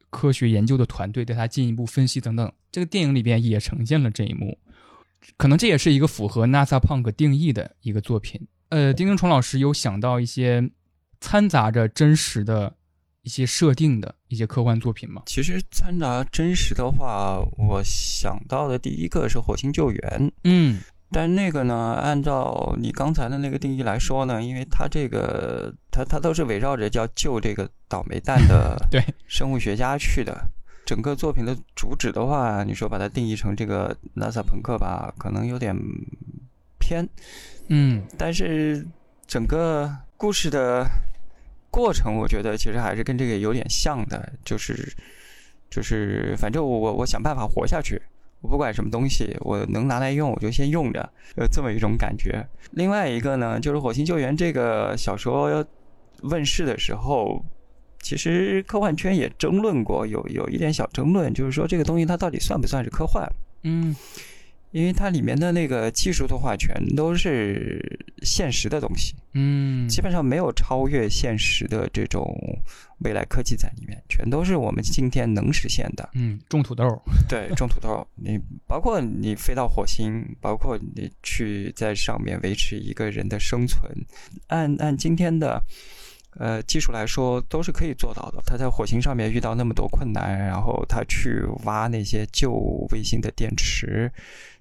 [0.10, 2.52] 科学研究的团队对它进一步分析等等。
[2.72, 4.58] 这个电影里边也呈现了这一幕，
[5.36, 8.48] 可能这也是一个符合 NASA Punk 定义的一个作品。
[8.70, 10.70] 呃，丁丁虫老师有想到一些
[11.20, 12.76] 掺杂着真实的
[13.28, 15.24] 一些设定的一些科幻作品吗？
[15.26, 20.00] 其实掺杂真实的话，我想到的第一个是《火星救援》，
[20.46, 20.80] 嗯
[21.12, 30.50] 但那个呢，按照你刚才的那个定义来说呢，因为它这个它它都是围绕着叫救这个倒霉蛋的 对生物学家去的。
[30.86, 35.76] 整个作品的主旨的话，你说把它定义成这个 NASA 朋克吧，可能有点
[36.80, 37.06] 偏。
[37.68, 38.88] 嗯但是
[39.28, 40.86] 整个故事的
[41.78, 44.92] 过程，我觉得其实还是跟这个有点像的，就是
[45.70, 48.02] 就是反正我我我想办法活下去，
[48.42, 52.44] 我不管什么东西，我能拿来用我就先用着，呃，这么一种感觉。
[52.72, 55.64] 另外一个呢，就是《火星救援》这个小说
[56.24, 57.46] 问世的时候。
[58.00, 63.28] 其实科幻圈也争论过，有有一点小争论，就是说这个东西它到底算不算是科幻？
[63.64, 63.94] 嗯
[64.72, 72.38] 因为它里面的那个技术的话，全都是现实的东西，嗯，基本上没有超越现实的这种
[73.00, 76.10] 未来科技在里面，全都是我们今天能实现的。
[76.14, 76.84] 嗯种土豆，
[77.30, 83.90] 对，种土豆， 你包括你飞到火星，包括你去在上面维持一个人的生存，
[84.48, 85.62] 按按今天的
[86.38, 88.42] 呃技术来说，都是可以做到的。
[88.46, 92.52] 他在火星上面遇到那么多困难，然后他去挖那些旧
[92.92, 94.12] 卫星的电池，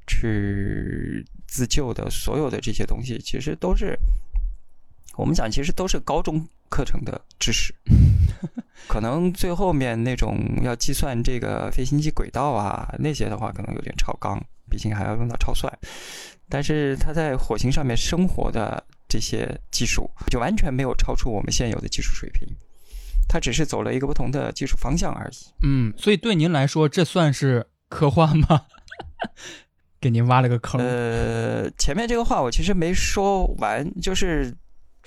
[0.06, 3.98] 去自救的所有的这些东西，其实都是
[5.16, 7.74] 我们讲，其实都是高中课程的知识。
[8.88, 14.38] 可能最后面那种要计算这个飞行器轨道啊那些的话，可能有点超纲，
[14.70, 15.72] 毕竟还要用到超算。
[16.48, 22.46] 但是它在火星上面生活的这些技术，就完全没有超出我们现有的技术水平，
[23.26, 25.36] 它只是走了一个不同的技术方向而已。
[25.64, 28.66] 嗯，所以对您来说，这算是科幻吗？
[30.06, 30.80] 给您挖了个坑。
[30.80, 34.54] 呃，前面这个话我其实没说完，就是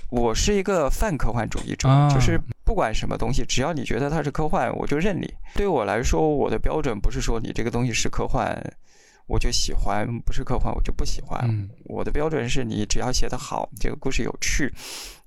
[0.10, 5.34] 我是一个泛科幻主义者，啊就是不管什么东西，只要你觉得它是科幻，我就认你。
[5.56, 8.62] 对我来说，我的标准不是说你这个东西是科幻，
[9.26, 11.40] 我就喜欢；不是科幻，我就不喜欢。
[11.48, 14.72] 嗯我的标准是你只要写得好，这个故事有趣，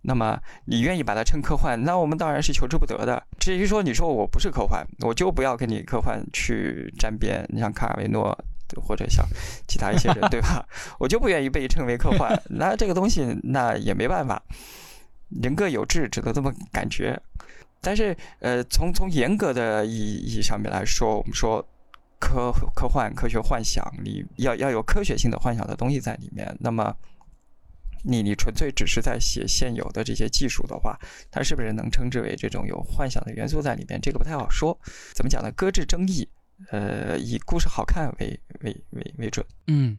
[0.03, 3.23] 那么你愿意把它称科幻，那我们当然是求之不得的。
[3.39, 7.45] 至于说你说我不是科幻，我就不要跟你科幻去沾边。
[7.49, 8.37] 你像卡尔维诺
[8.81, 9.27] 或者像
[9.67, 10.67] 其他一些人， 对吧？
[10.99, 14.43] 我就不愿意被称为科幻， 那这个东西那也没办法，
[15.43, 17.21] 人各有志，只能这么感觉。
[17.81, 21.61] 但是呃，从从严格的意意义上面来说，我们说
[22.21, 26.57] 科科幻、科学幻想，你要要有科学性的幻想的东西在里面。
[26.61, 26.95] 那么，
[28.05, 30.97] 你你纯粹只是在写现有的这些技术的话，
[31.29, 34.01] 它是不是能称之为这种有幻想的元素在里面？
[34.01, 34.79] 这个不太好说。
[35.13, 35.51] 怎么讲呢？
[35.57, 36.29] 搁置争议，
[36.71, 39.45] 呃，以故事好看为为为为准。
[39.67, 39.99] 嗯，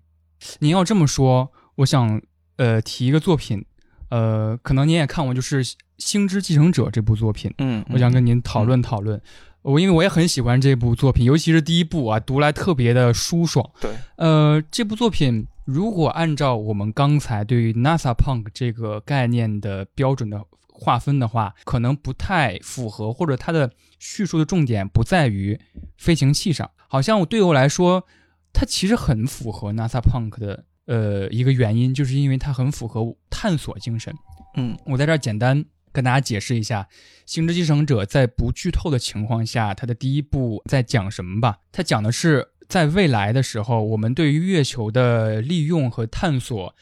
[0.60, 2.22] 您要这么说，我想
[2.58, 3.64] 呃提一个作品，
[4.10, 5.64] 呃，可能您也看过，就是
[5.98, 9.22] 《星之继承者》这部作品，嗯我想跟您讨论讨论。
[9.62, 13.70] 我因为我也很喜欢这部作品，尤其是第一部啊，读来特别的舒爽。
[13.80, 20.44] 对，呃，这部作品如果按照我们刚才对于 NASA Punk 这个概念的标准的
[20.84, 25.58] 划分的话，可能不太符合，或者它的叙述的重点不在于
[25.98, 26.70] 飞行器上。
[26.90, 28.06] 好像我对我来说，
[28.52, 34.14] 它其实很符合 NASA Punk 的呃一个原因，就是因为它很符合探索精神。
[34.56, 36.84] 嗯我在这儿简单跟大家解释一下，
[37.26, 41.58] 《星之继承者》在不剧透的情况下，它的第一部在讲什么吧？
[41.72, 46.76] 它讲的是在未来的时候，我们对于月球的利用和探索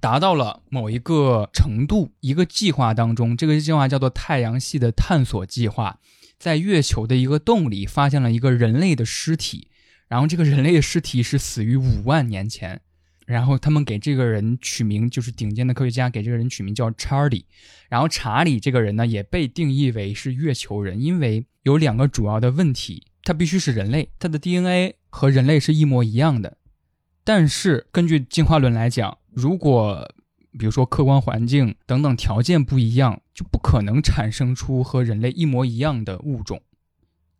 [0.00, 5.98] 达到了某一个程度，一个计划当中，这个计划叫做太阳系的探索计划，
[6.38, 9.68] 在月球的一个洞里发现了一个人类的尸体，
[10.08, 12.80] 然后这个人类的尸体是死于五万年前。
[13.24, 17.46] 然后他们给这个人取名，就是顶尖的科学家给这个人取名叫查理。
[17.88, 26.58] 然后查理这个人呢，也被定义为是月球人，因为有两个主要的问题，他必须是人类，他的 DNA 和人类是一模一样的，
[27.24, 30.12] 但是根据进化论来讲，如果
[30.58, 36.60] 比如说客观环境等等条件不一样，就不可能产生出和人类一模一样的物种，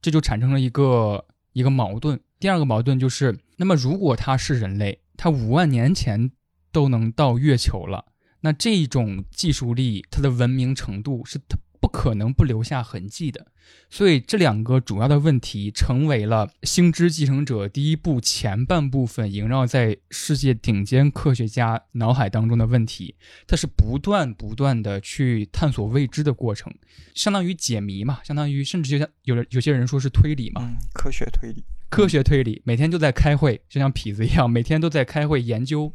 [0.01, 2.19] 这就产生了一个一个矛盾。
[2.39, 6.31] 第二个矛盾就是，那么如果他是人类，他五万年前
[6.73, 8.07] 都能到月球了，
[8.41, 13.49] 那这种技术力，它的文明程度是它不可能不留下痕迹的。
[13.91, 23.17] 所以这两个主要的问题成为了《星之继承者》第一部前半部分萦绕在世界顶尖科学家脑海当中的问题。
[23.47, 26.73] 它是不断不断的去探索未知的过程，
[27.15, 30.63] 相当于解谜嘛，相当于甚至就像有人有些人说是推理嘛，
[30.95, 35.93] 科学推理，科学推理，每天就在开会，就像痞子一样，每天都在开会研究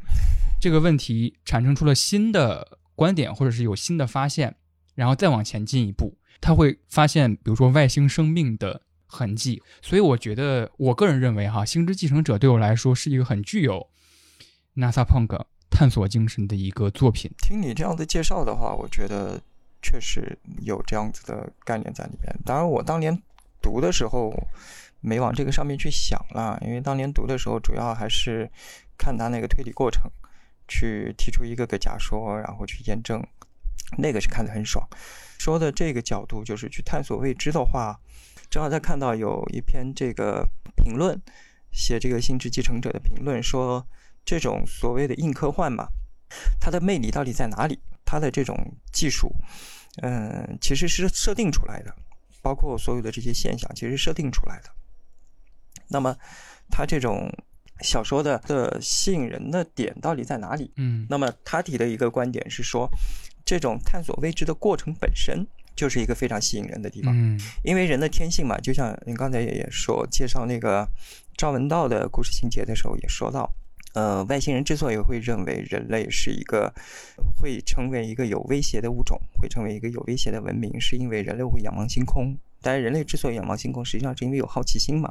[0.60, 4.56] 这个问题，产生出了新的观点，或者是有新的发现，
[4.98, 9.62] 然后再往前进一步，他会发现，比如说外星生命的痕迹。
[9.80, 13.88] 所以我觉得，我个人认为哈，《星之继承者》对我来说是一个很具有
[14.74, 15.40] NASA Punk
[15.70, 17.30] 探索精神的一个作品。
[17.38, 19.40] 听你这样的介绍的话，我觉得
[19.80, 22.36] 确实有这样子的概念在里面。
[22.44, 23.16] 当然，我当年
[23.62, 24.34] 读的时候
[25.00, 28.50] 没往这个上面去想了，因为当年读的时候主要还是
[28.96, 30.10] 看他那个推理过程，
[30.66, 33.24] 去提出一个个假说，然后去验证，
[33.96, 34.86] 那个是看得很爽。
[35.38, 37.98] 说的这个角度就是去探索未知的话，
[38.50, 41.20] 正好在看到有一篇这个评论，
[41.70, 43.86] 写这个《心智继承者》的评论说，
[44.24, 45.86] 这种所谓的硬科幻嘛，
[46.60, 47.78] 它的魅力到底在哪里？
[48.04, 48.56] 它的这种
[48.92, 49.30] 技术，
[50.02, 51.94] 嗯，其实是设定出来的，
[52.42, 54.70] 包括所有的这些现象，其实设定出来的。
[55.88, 56.16] 那么，
[56.70, 57.30] 它这种
[57.82, 60.72] 小说的的吸引人的点到底在哪里？
[60.76, 62.90] 嗯那么他提的一个观点是说，
[63.48, 67.14] 这种探索未知的过程本身就是一个非常吸引人的地方。
[67.16, 70.86] 嗯因为人的天性嘛，就像您刚才也也说介绍那个
[71.34, 73.50] 赵文道的故事情节的时候也说到，
[73.94, 76.70] 呃，外星人之所以会认为人类是一个
[77.36, 82.36] 会成为一个有威胁的物种，会成为一个有威胁的文明，是因为人类会仰望星空。
[82.60, 85.08] 但是人类之所以仰望星空，实际上是因为有好奇心嘛，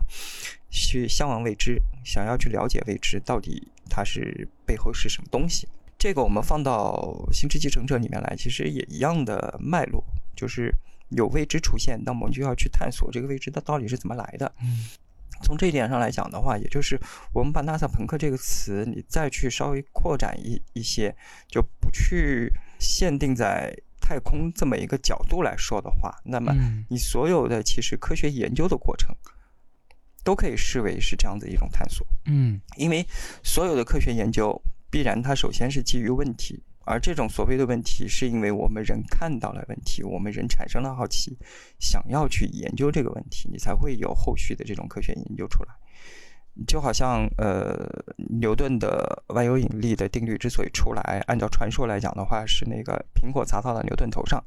[0.70, 5.68] 去向往未知，想要去了解未知到底它是背后是什么东西。
[5.98, 6.94] 这个我们放到
[7.34, 10.04] 《星之继承者》里面来，其实也一样的脉络，
[10.36, 10.74] 就是
[11.10, 14.54] 有未知出现，那么我们就要去探索这个未知它到底是怎么来的。
[14.62, 14.86] 嗯
[15.44, 17.00] 从这一点上来讲的话，也就是
[17.32, 21.16] 我们把 NASA 朋克这个词，你再去稍微扩展一一些，
[21.48, 23.72] 就不去限定在
[24.02, 29.16] 太空这么一个角度来说的话，那么嗯你所有的其实科学研究的过程，
[30.24, 32.08] 都可以视为是这样的一种探索。
[32.26, 33.06] 嗯因为
[33.44, 41.38] 所有的科学研究必然它首先是基于问题，而这种所谓的问题，是因为我们人看到了问题，我们人产生了好奇，
[41.80, 45.70] 想要去研究这个问题，你才会有后续的这种科学研究出来。
[46.66, 47.88] 就好像呃，
[48.40, 54.44] 牛顿的万有引力的定律之所以出来，按照传说来讲的话，是那个苹果砸到了牛顿头上，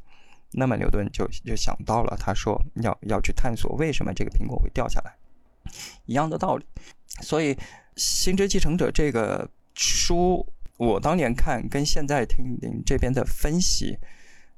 [0.51, 5.14] 那么牛顿就就想到了，他说要要去探索为什么这个苹果会掉下来，
[6.07, 6.66] 一样的道理。
[7.20, 7.55] 所以
[7.95, 10.47] 《星之继承者》这个书，
[10.77, 13.99] 我当年看跟现在听您这边的分析，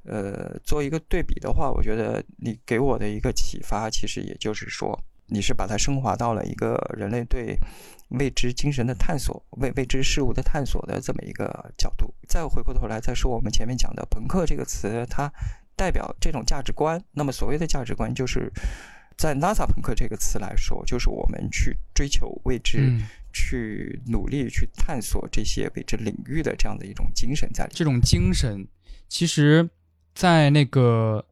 [0.04, 7.56] 呃，做一个对比的话，我觉得你给我的一个启发，其实也就是说，你是把它升华到了一个人类对
[8.08, 12.12] 未知精神的探索、未未知事物的探索的这么一个角度。
[12.28, 15.32] 再回过头来再说我们前面讲的“朋克”这个词，它
[15.76, 17.02] 代表这种价值观。
[17.12, 18.52] 那么所谓的价值观，就是
[19.16, 22.92] 在 NASA 朋克这个词来说，就是我们去追求未知。
[23.32, 27.72] 去努力去探索这些未知领域的这样的一种精神在里。
[27.74, 28.66] 这种精神，
[29.08, 29.68] 其实，
[30.14, 31.26] 在那个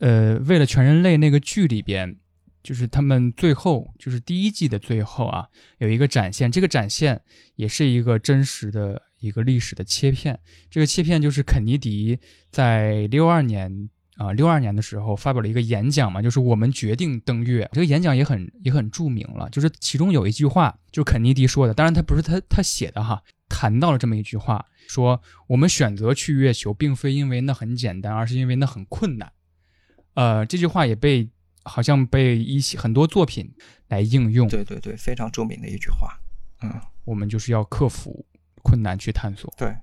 [0.00, 2.16] 呃，为了全人类那个剧里边，
[2.62, 7.20] 就是他们最后，就是第一季的最后啊，有一个展现，这个展现
[7.56, 10.38] 也是一个真实的一个历史的切片。
[10.70, 12.18] 这个切片就是肯尼迪
[12.50, 13.88] 在六二年。
[14.20, 17.66] 啊，六二年的时候发表了一个演讲嘛，就是我们决定登月。
[17.72, 29.32] 这个演讲也很也很著名了，就是其中有一句话，就是肯尼迪说的，当然他不是他他写的哈，谈到了这么一句话，说我们选择去月球，并非因为那很简单，而是因为那很困难。
[30.12, 31.26] 呃，这句话也被
[31.62, 33.50] 好像被一些很多作品
[33.88, 34.46] 来应用。
[34.48, 36.20] 对对对，非常著名的一句话。
[36.60, 36.70] 嗯，
[37.06, 38.26] 我们就是要克服
[38.62, 39.50] 困难去探索。
[39.56, 39.74] 对，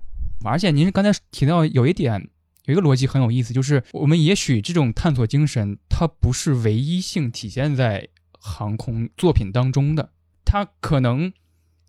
[0.44, 2.28] 而且您刚才提到有一点，
[2.68, 8.06] 有一个逻辑很有意思，就是我们也许这种探索精神，它不是唯一性体现在
[8.38, 10.10] 航空作品当中的，
[10.44, 11.32] 它可能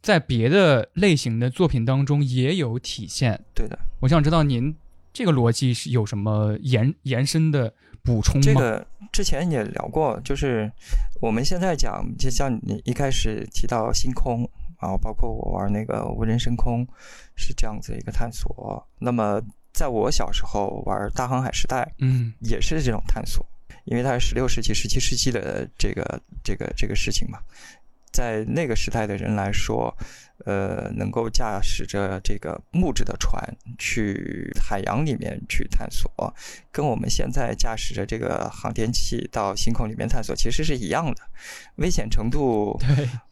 [0.02, 3.44] 在别的类型的作品当中也有体现。
[3.54, 3.78] 对的。
[4.00, 4.74] 我想知道您
[5.12, 8.42] 这个逻辑是有什么延延伸的补充吗？
[8.42, 10.72] 这个之前也聊过，就是
[11.20, 14.50] 我们现在讲，就像你一开始提到星空，
[14.82, 16.88] 然后包括我玩那个无人升空，
[17.36, 18.88] 是这样子一个探索。
[18.98, 19.42] 那么
[19.80, 22.34] 在我小时候玩大航海时代，嗯。
[22.42, 23.46] 也是这种探索，
[23.86, 27.40] 因为它是十六世纪、十七世纪的这个这个这个事情嘛，
[28.12, 29.96] 在那个时代的人来说，
[30.46, 33.44] 呃，能够驾驶着这个木质的船
[33.78, 36.12] 去海洋里面去探索，
[36.72, 41.22] 跟我们现在驾驶着这个航天器到星空里面探索其实是一样的，
[41.76, 42.80] 危险程度，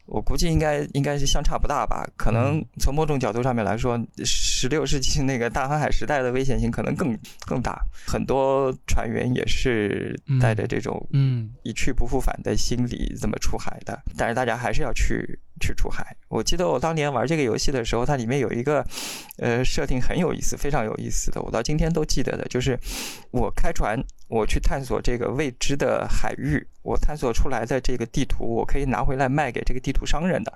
[0.06, 2.06] 我估计应该应该是相差不大吧。
[2.16, 7.82] 可能从某种角度上面来说，十六世纪那个大航海时代的危险性可能更更大。
[8.06, 16.16] 很多船员也是带着这种嗯一去不复返的心理这么出海的，但是大家还是要去去出海。
[16.28, 18.84] 我记得我当年玩这个游戏的时候，它里面有一个
[19.38, 22.78] 呃设定很有意思，非常有意思的，我到今天都记得的，就是
[23.30, 23.98] 我开船。
[24.30, 30.52] 我去探索这个未知的海域，我探索出来的这个地图，我可以拿回来卖给这个地图商人的，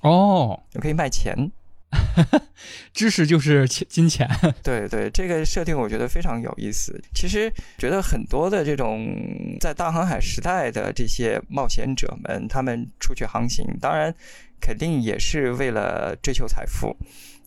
[0.00, 1.52] 哦，我可以卖钱。
[2.92, 4.28] 知识就是钱金钱，
[4.62, 6.98] 对对，这个设定我觉得非常有意思。
[7.14, 9.16] 其实觉得很多的这种
[9.60, 14.14] 在大航海时代的这些冒险者们，他们出去航行，当然
[14.60, 16.96] 肯定也是为了追求财富。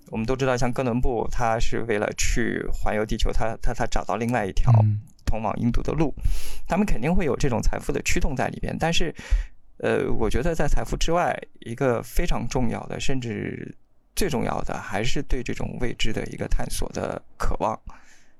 [0.09, 6.13] 我们都知道，像哥伦布，他是为了去环游地球，他他他找到另外一条嗯通往印度的路，
[6.67, 8.77] 他们肯定会有这种财富的驱动在里边。
[8.79, 9.13] 但是，
[9.79, 13.75] 呃，我觉得在财富之外，一个非常重要的，甚至
[14.15, 17.77] 最重要的，还是对这种未知的一个探索的渴望，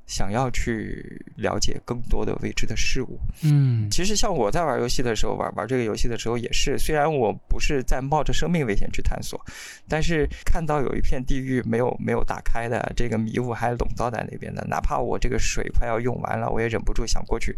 [0.08, 3.20] 想要去了解更多的未知的事物。
[3.44, 9.40] 嗯其实像我在玩游戏的时候，玩玩这个游戏的时候也是，虽然我不是在冒着生命危险去探索，
[9.88, 17.56] 但是看到有一片地域没有没有打开的，这个迷雾还笼罩在那边的，哪怕我这个水快要用完了，我也忍不住想过去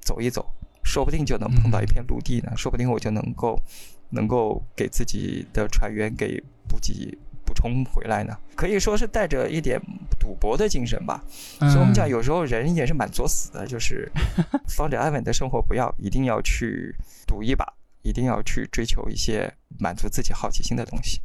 [0.00, 0.44] 走一走，
[0.84, 3.58] 说不定就能碰到一片陆地呢，说不定我就能够
[4.10, 7.16] 能够给自己的船员给补给。
[7.48, 9.80] 补充回来呢，可以说是带着一点
[10.20, 11.24] 赌博的精神吧。
[11.58, 14.12] 所以我们讲，嗯有时候人也是蛮作死的，就是
[14.68, 16.94] 放着安稳的生活不要，一定要去
[17.26, 17.64] 赌一把，
[18.02, 21.22] 一定要去追求一些满足自己好奇心的东西。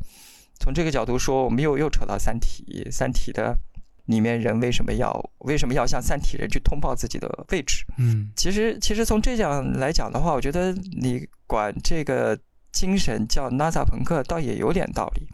[0.62, 3.58] 从这个角度说，我们又又扯到《三体》，《三体》的
[4.06, 7.84] 里面人为什么要为什么要向三体人去通报自己的位置？
[7.98, 12.38] 嗯其实，其实从这讲来讲的话，我觉得你管这个
[12.74, 15.26] 精神叫 NASA 朋克，倒也有点道理。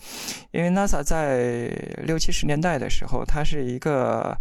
[0.52, 1.68] 因为 NASA 在
[2.04, 4.38] 六七十年代的时候，它是一个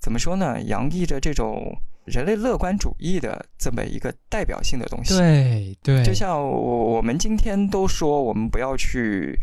[0.00, 1.70] 怎么说呢，洋溢着这种
[2.06, 5.16] 人类乐观主义的这么一个代表性的东西。
[5.16, 9.38] 对对，就像我我们今天都说，我们不要去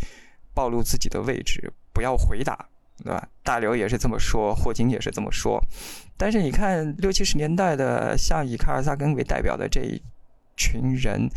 [0.54, 2.68] 暴露自己的位置，不要回答，
[3.04, 3.28] 对吧？
[3.44, 5.64] 大刘也是这么说，霍金也是这么说。
[6.18, 10.02] 但是你看六七十年代的，像以卡尔萨根为代表的这一
[10.58, 11.30] 群人，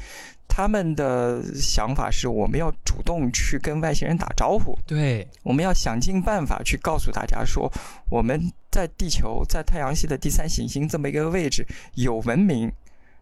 [0.48, 7.70] 他们的想法是我们要主动去跟外星人打招呼，对我们要想尽办法去告诉大家说，
[8.10, 12.72] 我们在地球，在太阳系的第三行星这么一个位置有文明，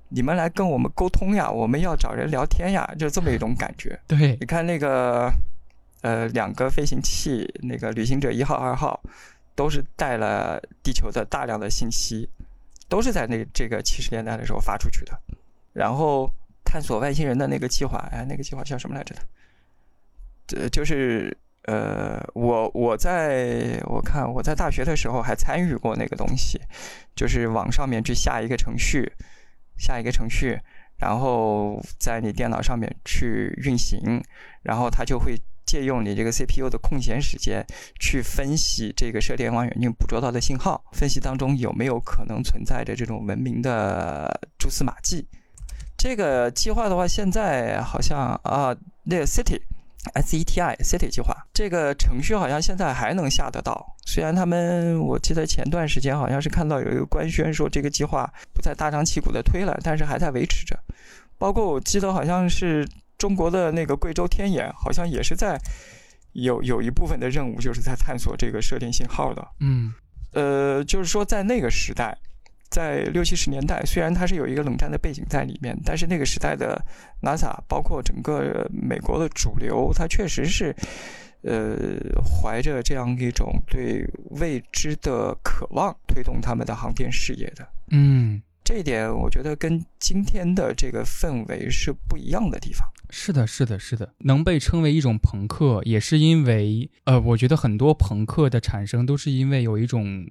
[0.09, 3.99] 你们来跟我们沟通呀，我们要找人聊天呀，就这么一种感觉。
[4.07, 5.31] 对你看那个，
[6.01, 8.99] 呃，两个飞行器，那个旅行者一号、二号，
[9.55, 12.29] 都是带了地球的大量的信息，
[12.89, 15.21] 都是在那这个七十年代的时候发出去的。
[15.73, 16.31] 然后
[16.77, 19.23] 探索外星人的那个计划，哎，那个计划叫什么来着的？
[20.47, 26.61] 这就是呃，我我在我看我在大学的时候还参与过那个东西，
[27.15, 29.11] 就是网上面去下一个程序，
[29.79, 30.61] 下一个程序，
[30.99, 34.23] 然后在你电脑上面去运行，
[34.63, 37.65] 然后它就会借用你这个 CPU 的空闲时间
[37.99, 45.27] 去分析这个射电望远镜捕捉到的信号，分析当中有没有可能存在着这种文明的蛛丝马迹。
[45.97, 49.61] 这个计划的话，现在好像啊，那个 City。
[50.15, 58.25] S E T I City 计划这个程序好像现在还能下得到，虽然他们我记得前段时间好像是看到有一个官宣说这个计划
[58.55, 60.79] 不再大张旗鼓的推了，但是还在维持着。
[61.39, 62.89] 包括我记得好像是
[63.19, 65.61] 中国的那个贵州天眼，好像也是在
[66.35, 69.45] 有有一部分的任务就是在探索这个射电信号的。
[69.59, 69.93] 嗯
[70.35, 72.17] 呃，就是说在那个时代，
[72.77, 76.79] 在六七十年代，虽然它是有一个冷战的背景在里面，但是那个时代的
[77.23, 80.77] NASA，包括整个美国的主流，它确实是，
[81.41, 84.05] 呃，怀着这样一种对
[84.39, 87.67] 未知的渴望，推动他们的航天事业的。
[87.93, 92.87] 嗯，这一点，我觉得跟今天的这个氛围是不一样的地方。
[93.09, 100.29] 是的，是的，是的，能被称为一种朋克，也是因为呃，我觉得很多朋克的产生都是因为有一种。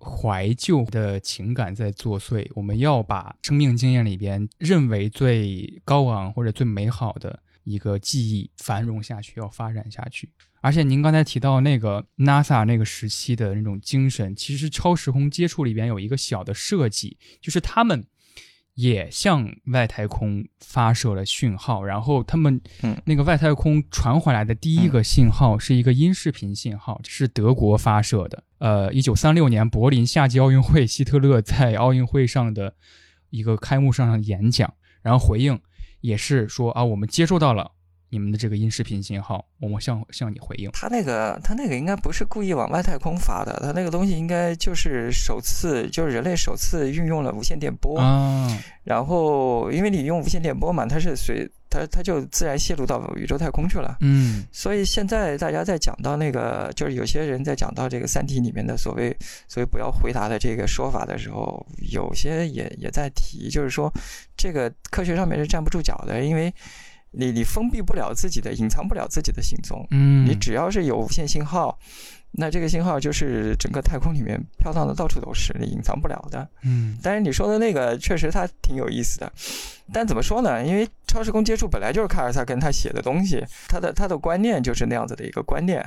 [0.00, 10.30] 怀旧的情感在作祟，我们要把生命经验里边认为最高昂或者最美好的，一个记忆繁荣下去，要发展下去。
[10.60, 18.04] 而且您刚才提到那个 NASA 那个时期的那种精神，其实《超时空接触》里边有一个小的设计，就是他们
[18.78, 28.44] 也向外太空发射了讯号，然后他们嗯那个外太空传回来的第一个信号是一个音视频信号，是德国发射的。
[28.58, 32.72] 呃，一九三六年柏林夏季奥运会，希特勒在奥运会上的
[33.30, 34.72] 一个开幕式上的演讲，
[35.02, 35.58] 然后回应
[36.00, 37.72] 也是说啊，我们接收到了
[38.10, 40.70] 你们的这个音视频信号，我们向向你回应。
[40.72, 47.98] 他那个他那个应该不是故意往外太空发的，他那个东西应该就是首次，就是人类首次运用了无线电波。
[47.98, 53.98] 啊，然后因为你用无线电波嘛，它是随它它就自然泄露到宇宙太空去了。
[54.00, 59.14] 嗯所以现在大家在讲到那个，就是有些人在讲到这个《三体》里面的所谓
[59.48, 63.92] 所谓不要回答的这个说法的时候，有些也也在提，就是说
[64.36, 66.52] 这个科学上面是站不住脚的，因为
[67.10, 69.86] 你你封闭不了自己的，隐藏不了自己的行踪。
[69.90, 71.78] 嗯，你只要是有无线信号，
[72.32, 76.48] 那这个信号就是整个太空里面飘荡的到处都是，你隐藏不了的。
[76.62, 79.32] 嗯但是你说的那个确实它挺有意思的，
[79.92, 80.64] 但怎么说呢？
[80.64, 85.82] 因为超时空接触本来就是卡尔萨根他写的东西，他的他的观念就是那样子的一个观念，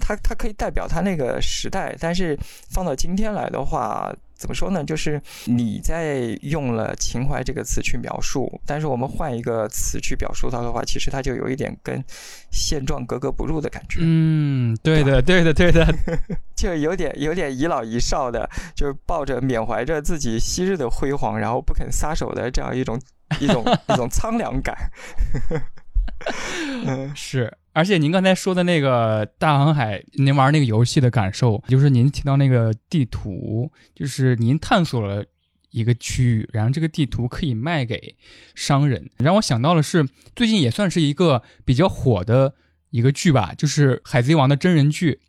[0.00, 2.38] 他他可以代表他那个时代，但是
[2.70, 4.84] 放到今天来的话，怎么说呢？
[4.84, 12.04] 就是你在用了情怀这个词去描述，但是我们换一个词去表述它的话，其实它就有一点跟
[12.50, 14.00] 现状格格不入的感觉。
[14.02, 15.86] 嗯，对的， 对的，对的，
[16.54, 23.00] 就有点有点遗老遗少的，就是抱着缅怀着自己昔日的辉煌，然后不肯撒手的这样一种
[23.40, 24.76] 一种一种苍凉感。
[26.86, 27.56] 嗯是。
[27.72, 35.22] 而且您刚才说的那个大航海，您玩那个游戏的感受，就是您提到那个地图，就是您探索了
[35.72, 38.16] 一个区域，然后这个地图可以卖给
[38.54, 42.54] 商人，让我想到的是最近也算是一个比较火的
[42.88, 45.20] 一个剧吧，就是《海贼王》的真人剧，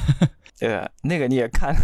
[0.60, 1.76] 呃，那个你也看，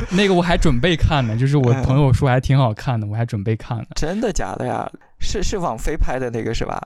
[0.10, 3.86] 那个我还准备看呢，就是我朋友说还挺好看的，我还准备看呢。
[3.94, 4.90] 真的假的呀？
[5.18, 6.80] 是是网飞拍的那个是吧？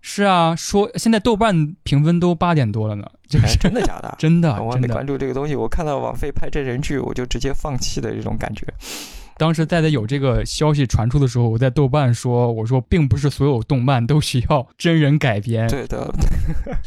[0.00, 4.14] 是啊，说现在豆瓣评分都八点多了呢，就哎是真的假的？
[4.18, 4.88] 真的我还没。
[4.88, 8.66] 关注这个东西，我看到网飞拍真人剧，我就直接放弃的这种感觉。
[9.36, 15.68] 当时在在有这个消息传出的时候，我在豆瓣说：“我说并不是所有动漫都需要真人改编。
[15.68, 16.12] 对的，”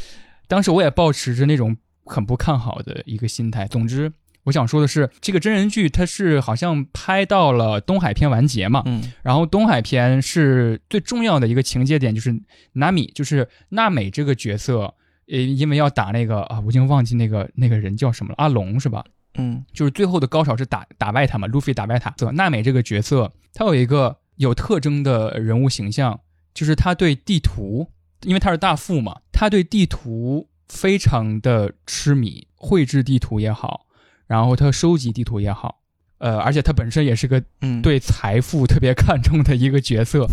[0.49, 3.65] 当时我也保持着那种很不看好的一个心态。
[3.67, 4.11] 总之，
[4.43, 12.35] 我想说的是，这个真人剧它是好像拍到了东海篇完结嘛，嗯然后东海篇是最重要的一个情节点，就是
[12.73, 14.93] 娜米，就是娜美这个角色，
[15.27, 19.03] 呃，因为要打那个啊，我已经忘记那个那个人叫什么了，阿龙是吧？
[19.35, 22.13] 嗯就是最后的高潮是打打败他嘛，路飞打败他。
[22.31, 26.19] 娜美这个角色，她有一个有特征的人物形象，
[26.53, 27.87] 就是她对地图，
[28.23, 33.85] 因为她是大副嘛，她对地图非常的痴迷，绘制地图也好，
[34.31, 35.81] 然后他收集地图也好，
[36.19, 40.25] 呃，而且他本身也是个嗯，对财富特别看重的一个角色，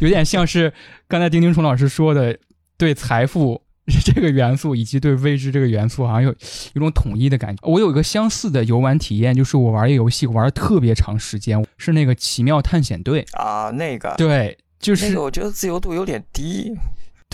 [0.00, 0.72] 有点像是
[1.06, 2.36] 刚才丁丁虫老师说的，
[2.76, 3.62] 对财富
[4.04, 6.30] 这个元素以及对未知这个元素，好像有
[6.72, 7.60] 有种统一的感觉。
[7.68, 13.22] 我有一个相似的游玩体验，就是我玩一个游戏玩了特别长时间，是那个《奇妙探险队》。
[13.40, 16.74] 啊，那个对，就是、那个，我觉得自由度有点低。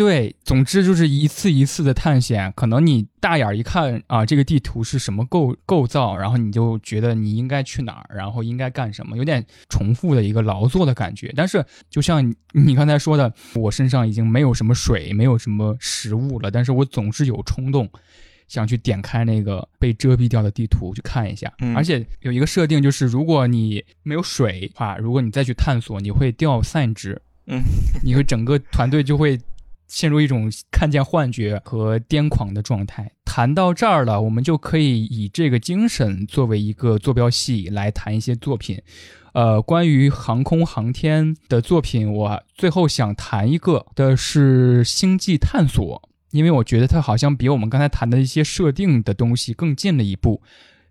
[0.00, 11.30] 对，总之就是一次一次的探险，可能你大眼儿一看啊，这个地图是什么构构造，然后你就觉得你应该去哪儿，然后应该干什么，有点重复的一个劳作的感觉。
[11.36, 17.86] 但是就像你你刚才说的，我身上已经没有什么水，没有什么食物了，但是我总是有冲动。
[18.48, 27.60] 想去点开那个被遮蔽掉的地图去看一下，嗯而且有一个设定就是，如果你没有水的话，如果你再去探索，你会掉散值，嗯，
[28.02, 29.38] 你会整个团队就会
[29.90, 33.12] 陷入一种看见幻觉和癫狂的状态。
[33.24, 38.80] 谈到这儿了，我们就可以以这个精神作为一个坐标系来谈一些作品。
[39.32, 50.42] 呃，关于航空航天的作品，我最后想谈一个的是《星际探索》，因为我觉得它好像比我们刚才谈的一些设定的东西更近了一步。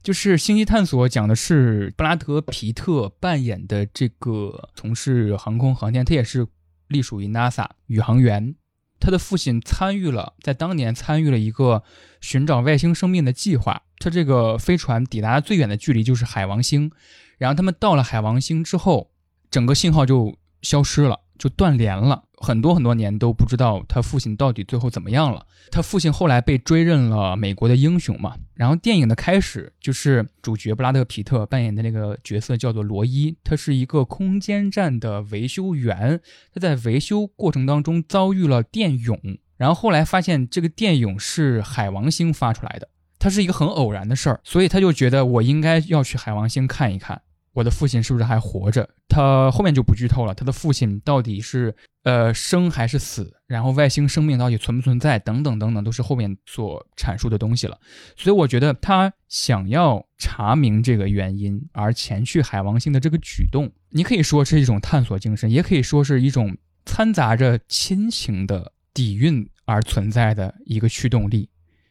[0.01, 6.47] 就是《星际探索》讲的是布拉德·皮特扮演的这个从事航空航天，他也是
[6.87, 8.55] 隶属于 NASA 宇航员。
[8.99, 11.83] 他的父亲参与了，在当年参与了一个
[12.21, 13.81] 寻找外星生命的计划。
[13.97, 16.91] 他这个飞船抵达最远的距离就是海王星，
[17.37, 19.11] 然后他们到了海王星之后，
[19.51, 25.45] 整个信号就消失了，就断联了，很多很多年都不知道他父亲到底最后怎么样了。
[25.71, 36.19] 他父亲后来被追认了美国的英雄嘛，然后电影的开始就是主角布拉德·皮特扮演的那个角色叫做罗伊，他是一个空间站的维修员，
[36.53, 39.19] 他在维修过程当中遭遇了电涌，
[39.57, 47.21] 然后后来发现这个电泳是海王星发出来的，它是一个很偶然的事儿，所以他就觉得我应该要去海王星看一看，
[47.53, 48.89] 我的父亲是不是还活着。
[49.07, 57.77] 他后面就不剧透了，他的父亲到底是呃生还是死，然后外星生命到底存不存在，等等等等，都是后面所阐述的东西了。
[58.15, 71.49] 所以我觉得他想要查明这个原因而前去海王星的这个举动，你可以说是一种探索精神，也可以说是一种掺杂着亲情的底蕴而存在的一个驱动力。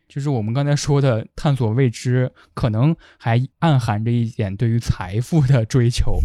[0.08, 6.18] 就是我们刚才说的探索未知，可能还暗含着一点对于财富的追求。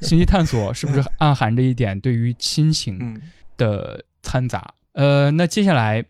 [0.00, 3.20] 星际探索是不是暗含着一点对于亲情嗯
[3.58, 4.72] 的掺杂？
[4.92, 6.04] 呃，那接下来，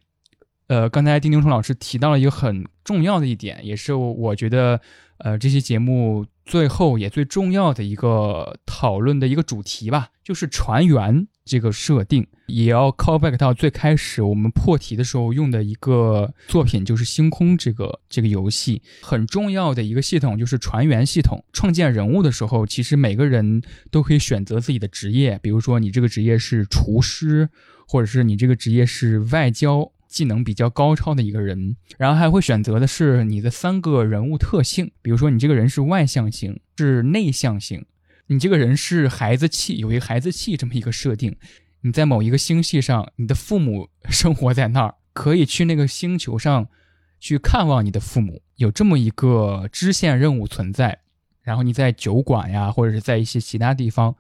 [0.69, 4.81] 呃，刚才丁丁冲老师提到了一个很重要的一点，也是我我觉得，
[5.19, 21.43] 呃，这期节目最后也最重要的一个讨论的一个主题吧，就是船员这个设定，也要 call back 到最开始我们破题的时候用的一个作品，就是《星空》这个这个游戏很重要的一个系统，就是船员系统。
[21.53, 27.49] 创建人物的时候，其实每个人都可以选择自己的职业，比如说你这个职业是厨师，
[27.89, 37.85] 或者是你这个职业是外交技能比较高超的一个人，然后还会选择的是你的三个人物特性，比如说你这个人是外向型，是内向型，
[38.31, 41.35] 你这个人是孩子气，有一个孩子气这么一个设定。
[41.81, 46.69] 你在某一个星系上，你的父母 生活在那儿，可以去那个星球上
[47.19, 51.01] 去看望你的父母，有这么一个支线任务存在。
[51.43, 54.15] 然后你在酒馆呀，或者是在一些其他地方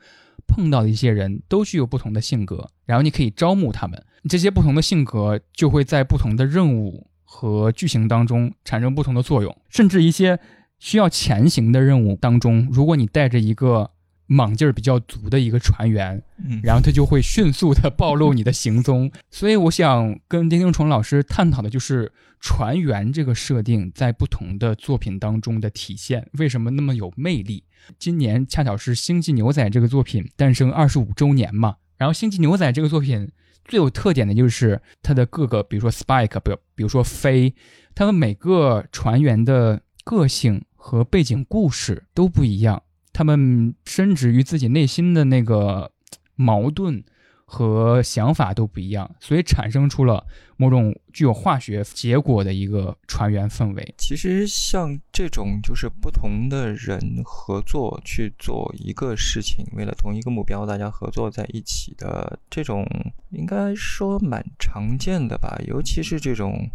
[0.46, 4.02] 碰到的一些人都具有不同的性格，然后你可以招募他们。
[4.30, 10.40] 这些不同的性格就会在不同的任务和剧情当中产生不同的作用，甚至一些
[10.78, 13.90] 需要前行的任务当中，如果你带着一个
[14.28, 19.10] 莽劲儿比较足的一个船员，嗯然后他就会迅速的暴露你的行踪。
[19.30, 27.64] 所以我想跟丁丁虫老师探讨的就是船员这个设定在不同的作品当中的体现，为什么那么有魅力？
[27.98, 33.30] 今年恰巧是《星际牛仔》这个作品诞生二十五周年嘛，然后《星际牛仔》这个作品
[33.64, 37.54] 最有特点的就是它的各个，比如说 Spike，比如比如说飞，
[37.94, 42.82] 他们每个船员的个性和背景故事都不一样，
[43.18, 45.90] 他们深植于自己内心的那个
[46.36, 47.02] 矛盾
[47.44, 50.24] 和想法都不一样，所以产生出了
[50.56, 53.94] 某种具有化学结果的一个船员氛围。
[53.98, 62.86] 其实像这种就是不同的人合作去做一个事情，为了同一个目标，大家合作在一起的这种，
[63.30, 65.60] 应该说蛮常见的吧。
[65.66, 66.70] 尤其是这种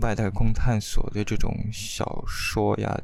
[0.00, 3.00] 外太空探索的这种小说呀、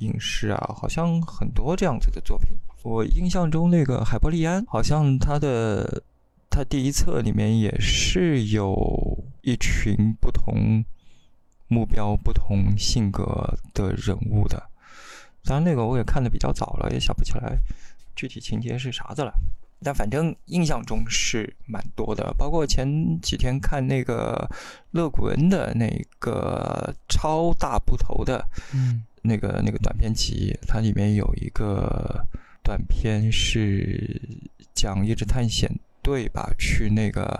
[0.00, 2.50] 影视啊，好像很多这样子的作品。
[2.82, 6.02] 我印象中那个海伯利安，好像他的
[6.50, 8.74] 他第一册里面也是有
[9.42, 10.84] 一群不同
[11.68, 14.62] 目标、不同性格的人物的。
[15.44, 17.56] 当然，那个我也看的比较早了，也想不起来
[18.16, 19.32] 具体情节是啥子了。
[19.82, 22.86] 但反正印象中是蛮多的，包括前
[23.22, 24.46] 几天看那个
[24.90, 25.88] 乐古恩的那
[26.18, 32.24] 个超大部头的嗯那个那个短片集，它里面有一个
[32.62, 34.20] 短片是
[34.74, 35.70] 讲一支探险
[36.02, 37.38] 队吧，去那个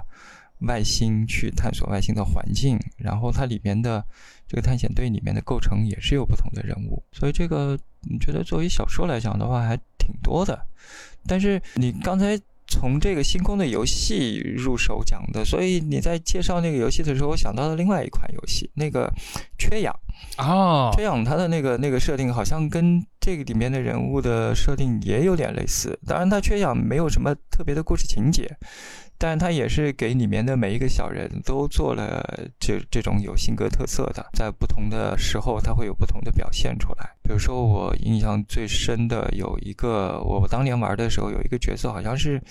[0.60, 4.04] 外星去探索外星的环境，然后它里面的
[4.46, 10.66] 这个探险队里面的构成也是有不同的人物，所以这个你觉得作为小说来讲的话还挺多的，
[11.26, 12.40] 但是你刚才。
[12.72, 19.12] 从这个星空的游戏入手讲的，所以你在介绍那个游戏的时候，我想到了另外一款游戏，那个
[19.58, 19.92] 缺氧。
[20.38, 28.56] 哦，缺氧他的那个那个设定好像跟这个里面的人物的设定也有点类似，当然他缺氧没有什么特别的故事情节，
[29.18, 32.24] 但他也是给里面的每一个小人都做了
[32.58, 37.10] 这这种有性格特色的，在不同的时候他会有不同的表现出来。
[37.22, 42.42] 比如说我印象最深的有一个，我当年玩的时候有一个角色好像是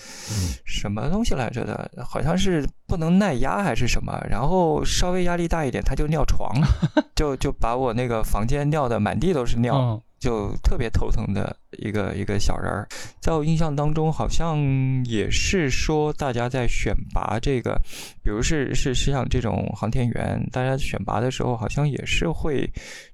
[0.63, 6.67] 什么东西来着的，好像是不能耐压还是什么，然后稍微压力大一点他就尿床 了，
[7.13, 9.75] 就就把我那个房间尿的满地都是尿。
[9.75, 12.85] 嗯就特别头疼的一个一个小人儿，
[13.21, 14.59] 在我印象当中，好像
[15.05, 17.79] 也是说大家在选拔这个，
[18.21, 22.69] 比如是是是像这种航天员，大家选拔的时候，好像也是会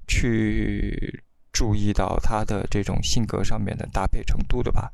[0.07, 1.21] 去
[1.53, 4.91] 注意到他的这种性格上面的搭配程度的吧。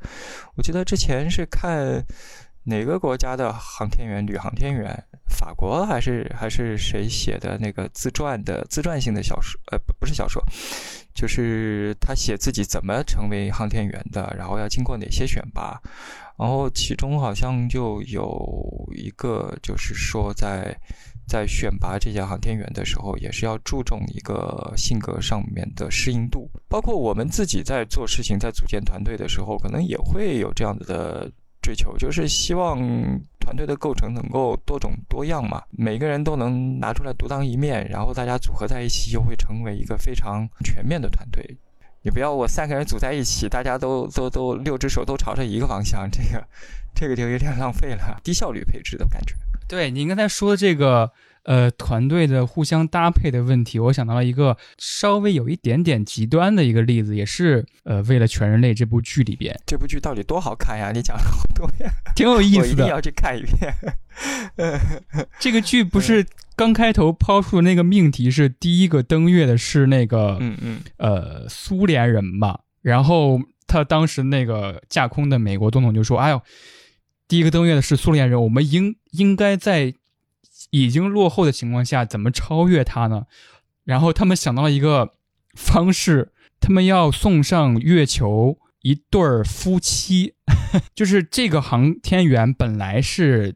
[0.57, 2.03] 我记得之前是看
[2.65, 10.43] 哪个国家的航天员，女航天员，法国还是还是谁写的那个自传的自传性的小说，呃，不不是小说。
[11.13, 15.77] 就是他写自己怎么成为航天员的，然后要经过哪些选拔，
[16.37, 20.73] 然后其中好像就有一个，就是说在
[21.27, 26.49] 在选拔这些航天员的时候，也是要注重一个性格上面的适应度。
[26.69, 31.29] 包括我们自己在做事情、在组建团队的时候，可能也会有这样子的
[31.61, 32.79] 追求，就是希望
[33.39, 41.57] 团队的构成能够多种多样嘛，每个人都能拿出来独当一面，然后大家组合在一起，又会成为一个非常全面的团队。
[42.03, 46.43] 你不要我三个人组在一起，大家都都都六只手都朝着一个方向，这个
[46.95, 49.35] 这个就有点浪费了，低效率配置的感觉。
[49.67, 51.11] 对您刚才说的这个
[51.43, 60.91] 呃团队的互相搭配的问题，我想到了一个稍微有一点点极端的一个例子，也是呃为了全人类这部剧里边这部剧到底多好看呀？
[60.93, 62.61] 你讲了好多呀， 挺有意思的。
[62.61, 63.73] 我一定要去看一遍。
[65.39, 66.25] 这个剧不是
[66.55, 76.41] 刚开头抛出的那个命题是第一个登月的是那个嗯嗯，呃苏联人嘛，然后他当时那个架空的美国总统就说：“哎呦，
[77.27, 79.93] 第一个登月的是苏联人，我们应应该在
[80.71, 83.27] 已经落后的情况下怎么超越他呢？”
[83.85, 85.13] 然后他们想到了一个
[85.55, 90.33] 方式，他们要送上月球一对儿夫妻，
[90.95, 93.55] 就是这个航天员本来是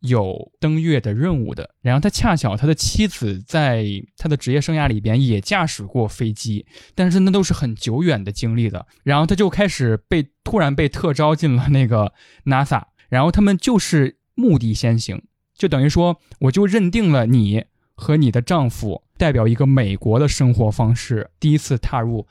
[0.00, 3.84] 有登月的任务的，然后他恰巧他的妻子在
[4.16, 12.12] 他的职业生涯里边也驾驶过飞机，但是那都是很久远的经历的，然后他就开始被突然被特招进了那个
[12.46, 15.22] NASA，然后他们就是目的先行，
[15.60, 17.62] 就等于说我就认定了你
[17.94, 22.26] 和你的丈夫代表一个美国的生活方式，第一次踏入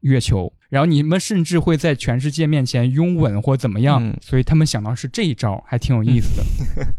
[0.00, 6.44] 月球，然后你们甚至会在全世界面前拥吻或怎么样，嗯所以他们想到是这一招，还挺有意思的。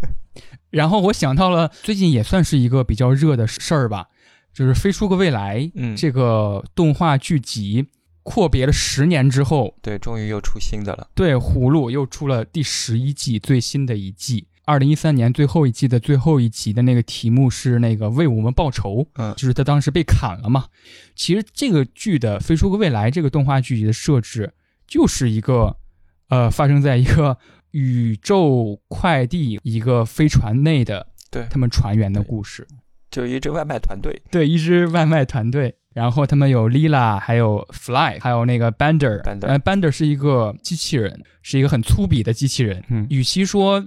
[0.71, 4.07] 然后我想到了最近也算是一个比较热的事儿吧，
[4.53, 7.88] 就是《飞出个未来》嗯这个动画剧集
[8.23, 11.09] 阔别了十年之后，对，终于又出新的了。
[11.13, 14.47] 对，葫芦又出了第十一季最新的一季。
[14.66, 20.66] 二零一三年最后一季的最后一集的那个题目是那个为我们报仇，嗯就是他当时被砍了嘛。
[21.16, 24.53] 其实这个剧的《飞出个未来》这个动画剧集的设置，
[24.88, 25.78] 就是一个
[26.30, 27.38] 呃发生在一个
[27.72, 32.68] 宇宙快递一个飞船内的对他们船员的故事。
[33.11, 39.22] 就一支外卖团队，对，一支外卖团队，然后他们有 Lila，还有 Fly，还有那个 Bender。
[39.22, 42.84] Bender 呃，Bender 是一个机器人，是一个很粗鄙的机器人。
[42.89, 43.86] 嗯与其说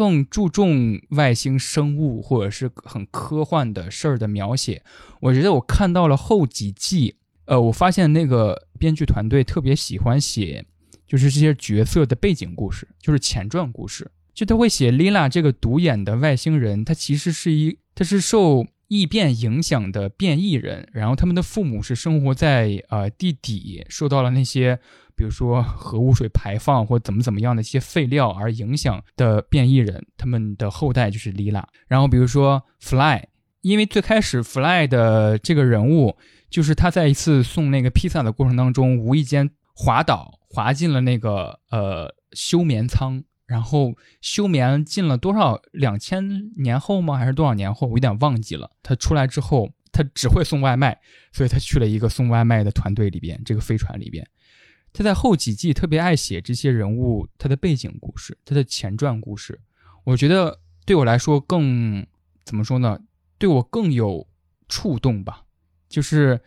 [0.00, 4.82] 更注重外星生物或者是很科幻的事儿的描写，
[5.20, 10.64] 我觉得我看到了后几季，呃，我发现那个编剧团队特别喜欢写，
[11.06, 14.10] 就是这些角色的背景故事，就是前传故事。
[14.32, 24.76] 就他会写 Lila 这个独眼的外星人，他其实是一，他是受异变影响的变异人，然后他们的父母是生活在呃地底，受到了那些
[25.14, 31.62] 比如说核污水排放或怎么怎么样的一些废料而影响的变异人，他们的后代就是 Lila。
[31.86, 33.22] 然后比如说 Fly，
[33.60, 36.16] 因为最开始 Fly 的这个人物
[36.50, 43.22] 就是他在一次送那个披萨的过程当中，无意间滑倒，滑进了那个呃休眠舱。
[43.50, 47.18] 然后休眠进了多少两千年后吗？
[47.18, 47.88] 还是多少年后？
[47.88, 48.70] 我有点忘记了。
[48.80, 51.00] 他出来之后，他只会送外卖，
[51.32, 54.24] 所以他去了一个送外卖的团队里边，这个飞船里边。
[54.92, 59.60] 他在后几季特别爱写这些人物他的背景故事，他的前传故事。
[60.04, 62.06] 我觉得对我来说更
[62.44, 63.00] 怎么说呢？
[63.36, 64.28] 对我更有
[64.68, 65.42] 触动吧。
[65.88, 66.40] 就是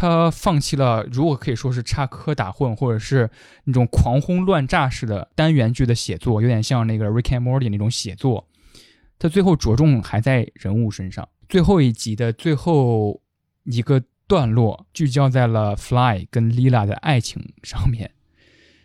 [0.00, 3.28] 他放弃了，如果可以说是插科打诨，或者是
[3.64, 8.46] 那种狂轰乱炸式的单元剧的写作，有点像那个《Rick and Morty》那种写作。
[9.18, 11.28] 他最后着重还在人物身上。
[11.48, 13.20] 最后一集的最后
[13.64, 18.12] 一个段落聚焦在了 Fly 跟 Lila 的爱情上面。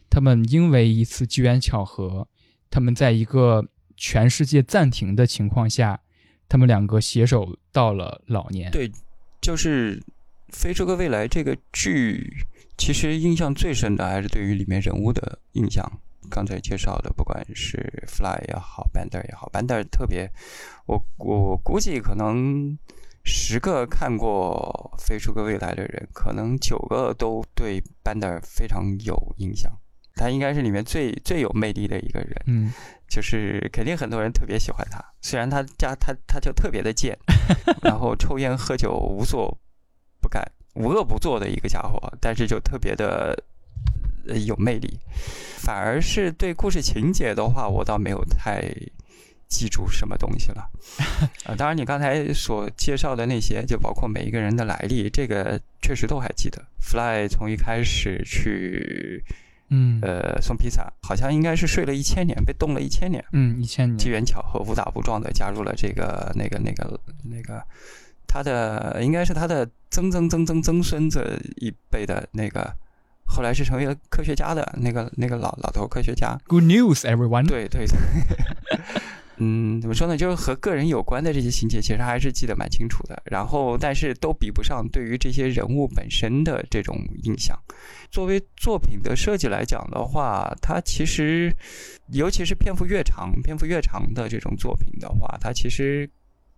[0.09, 2.27] 他们因为一次机缘巧合，
[2.71, 5.99] 他们在一个全世界暂停的情况下，
[6.49, 8.71] 他们两个携手到了老年。
[8.71, 8.91] 对，
[9.39, 9.99] 就是
[10.53, 12.45] 《飞出个未来》这个剧，
[12.77, 15.99] 其实印象最深的还是对于里面人物的印象。
[16.29, 20.31] 刚才介绍的，不管是 Fly 也好，Bender 也好，Bender 特别，
[20.85, 22.77] 我我估计可能
[23.25, 29.71] 十个看过《飞出个未来》的人，可能九个都对 Bender 非常有印象。
[30.15, 32.71] 他应该是里面最最有魅力的一个人，嗯，
[33.09, 35.03] 就是肯定很多人特别喜欢他。
[35.21, 37.17] 虽然他家他他就特别的贱，
[37.83, 39.57] 然后抽烟喝酒无所
[40.23, 40.41] 不干、
[40.75, 43.37] 无恶不作的一个家伙，但是就特别的
[44.27, 44.97] 呃有魅力。
[45.57, 48.61] 反而是对故事情节的话，我倒没有太
[49.47, 50.69] 记住什么东西了。
[51.45, 56.61] 啊， 当然你刚才所介绍的那些，就包括每一个人的来历，这个确实都还记得。
[56.79, 59.23] Fly 从一开始去
[59.69, 63.23] 嗯呃，送披萨，好像应该是睡了一千年，被冻了一千年。
[63.31, 67.63] 嗯，一千年，机缘巧合，误打误撞的加入了这个那个那个那个，
[68.33, 72.73] 他的应该是他的曾曾曾曾曾孙子一辈的那个，
[73.27, 76.35] 后来是成为了科学家的那个那个老老头科学家。
[76.47, 77.45] Good news, everyone。
[77.47, 77.95] 对对对，
[79.37, 80.17] 嗯，怎么说呢？
[80.17, 83.21] 就是和个人有关的这些情节，其实还是记得蛮清楚的。
[83.25, 87.55] 然后，但是都比不上对于这些人物本身的这种印象。
[88.09, 91.55] 作为作品的设计来讲的话，它其实，
[92.11, 96.09] 尤其是篇幅越长、篇幅越长的这种作品的话，它其实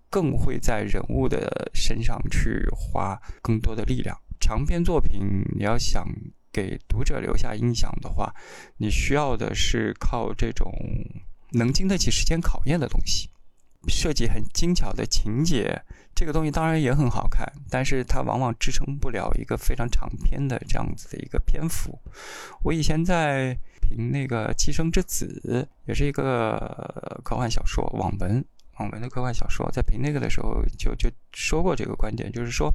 [0.09, 4.17] 更会在人物的身上去花更多的力量。
[4.39, 6.05] 长篇作品，你要想
[6.51, 8.33] 给读者留下印象的话，
[8.77, 10.71] 你需要的是靠这种
[11.51, 13.29] 能经得起时间考验的东西，
[13.87, 15.81] 设计很精巧的情节，
[16.13, 21.97] 这个东西当然也很好看，但是它往往支撑不了一个非常长篇的这样子的一个篇幅。
[22.63, 25.41] 我以前在评那个《寄生之子》，
[25.87, 28.45] 也是一个科幻小说网文。
[28.80, 32.71] 网文的科幻小说，在评那个的时候就就说过这个观点，就是说，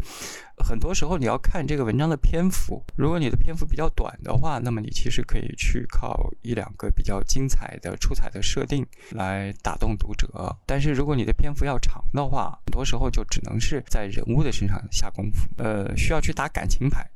[0.57, 10.57] 很多时候你要看这个文章的篇幅，如果你的篇幅比较短的话，那么你其实可以去靠一两个比较精彩的、出彩的设定来打动读者。
[10.67, 17.07] 但是如果你的篇幅要长的话，很多时候就只能是在人物的身上下功夫，呃，需要去打感情牌。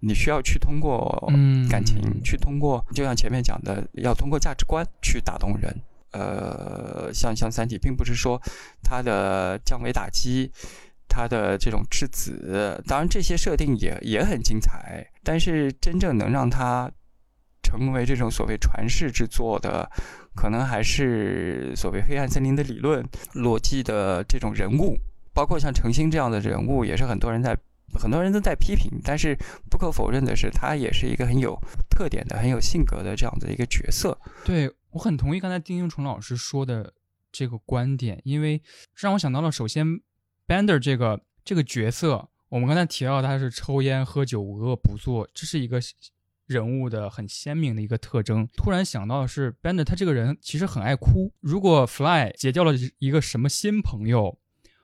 [0.00, 5.76] 你需要去通过嗯感情，去通过，就像前面讲的，要通过价值观去打动人。
[6.12, 8.40] 呃，像像《三体》，并不是说
[8.82, 10.50] 它的降维打击，
[11.08, 16.90] 它的这种质子，当然这些设定也也很精彩，但是真正能让它
[17.62, 19.90] 成为这种所谓传世之作的，
[20.34, 23.04] 可能还是所谓黑暗森林的理论、
[23.34, 24.96] 逻辑的这种人物，
[25.34, 27.56] 包括像程心这样的人物，也是很多人在
[27.98, 29.36] 很多人都在批评，但是
[29.70, 31.58] 不可否认的是，他也是一个很有
[31.90, 34.18] 特点的、很有性格的这样的一个角色。
[34.44, 36.92] 对我很同意刚才丁英崇老师说的
[37.30, 38.62] 这个观点，因为
[38.94, 39.86] 让我想到了，首先
[40.46, 45.80] Bender 这个这个角色，我们刚才提到他是抽烟、喝酒、无恶不作，这是一个
[46.46, 48.48] 人物的很鲜明的一个特征。
[48.56, 51.32] 突然想到的是，Bender 他这个人其实很爱哭。
[51.40, 54.38] 如果 Fly 结交了一个什么新朋友，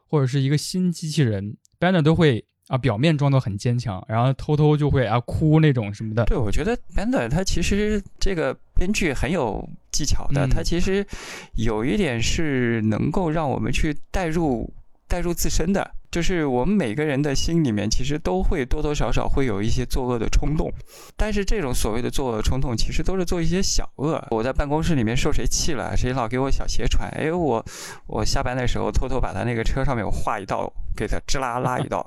[0.07, 2.47] 或者是一个新机器人，Bender 都会。
[2.69, 6.25] 啊，表面装作很坚强，然后偷偷就会啊哭那种什么的。
[6.25, 11.07] 对，我觉得 Bender 他其实这个编剧很有技巧的，嗯他其实
[11.55, 14.69] 有一点是能够让我们去带入
[15.07, 20.73] 带入自身的，就是我们每个人的心里面其实都会多多少少会有一些作恶的冲动，
[21.17, 24.21] 但是这种所谓的作恶冲动，其实都是做一些小恶。
[24.31, 27.65] 我在办公室里面受谁气了，谁老给我小鞋穿，哎，我
[28.09, 32.05] 我下班的时候偷偷把他那个车上面我画一道，给他吱啦拉一道。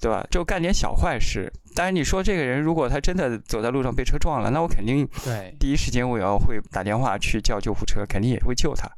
[0.00, 0.26] 对吧？
[0.30, 1.52] 就干点小坏事。
[1.74, 8.90] 当然，你说这个人如果他真的走在路上被车撞了，那我肯定对第一时间我要会打电话去叫救护车，肯定也会救他。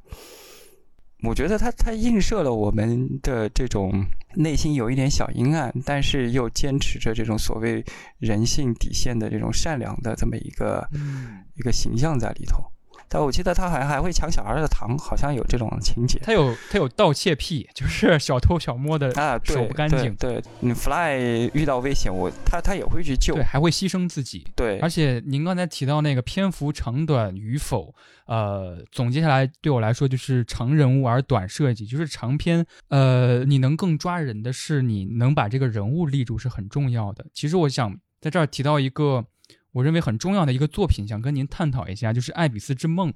[1.24, 7.84] 我觉得他他映射了我们的这种内心有一点小阴暗，但是又坚持着这种所谓
[8.18, 12.64] 人性底线的这种善良的这么一个、嗯一个形象在里头。
[13.12, 16.18] 但我记得他好像还会抢小孩的糖，好像有这种情节。
[16.22, 24.46] 他有他有盗窃癖，就是小偷小摸的啊，手不干净，对，对你 Fly 遇到危险，我他他也会去救对，，还会牺牲自己。
[24.56, 27.94] 对，而且您刚才提到那个篇幅长短与否，
[28.26, 37.26] 呃，总结下来对我来说就是长人物而短设计，就是长篇，呃，你能更抓人的是你能把这个人物立住是很重要的。
[37.34, 39.24] 其实我想在这儿提到一个
[39.72, 43.10] 我认为很重要的一个作品，想跟您探讨一下，就是《爱比斯之梦》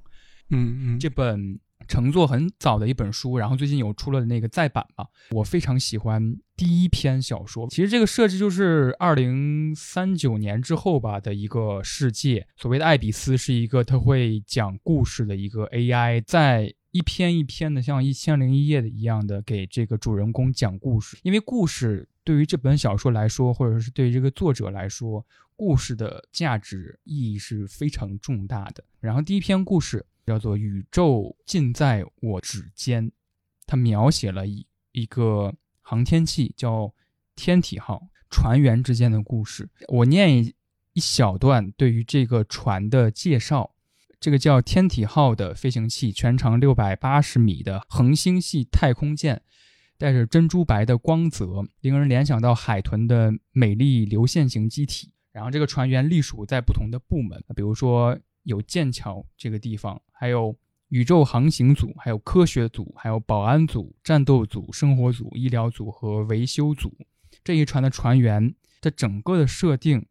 [0.49, 7.67] 嗯嗯，这本乘坐很早的一本书，然后最近有出了那个再版嘛，我非常喜欢第一篇小说。
[7.69, 12.47] 其实这个设置就是二零三九年之后吧的一个世界。
[12.55, 21.17] 所谓的爱比斯是一个它会讲故事的一个 AI，在一篇一篇的像一千零一夜的一样的给这个主人公讲故事。
[21.23, 25.23] 因为故事对于这本小说来说，或者是对于这个作者来说，
[25.57, 28.81] 故事的价值意义是非常重大的。
[29.01, 30.05] 然后第一篇故事。
[30.27, 33.09] 叫做“宇宙尽在我指尖”，
[33.65, 36.93] 它描写了一一个航天器叫
[37.33, 39.69] 天体号船员之间的故事。
[39.87, 40.53] 我念一
[40.91, 43.73] 一小段对于这个船的介绍。
[44.19, 49.41] 这个叫天体号的飞行器，全长六百八十米的恒星系太空舰，
[49.97, 55.13] 带着珍珠白的光泽，令人联想到海豚的美丽流线型机体。
[55.37, 58.17] 然后这个船员隶属在不同的部门，比如说。
[58.47, 60.57] 有剑桥这个地方，还有
[60.87, 66.89] 宇宙航行组，还有科学组，还有保安组、战斗组、生活组、医疗组和维修组。
[67.43, 70.05] 这一船的船员的整个的设定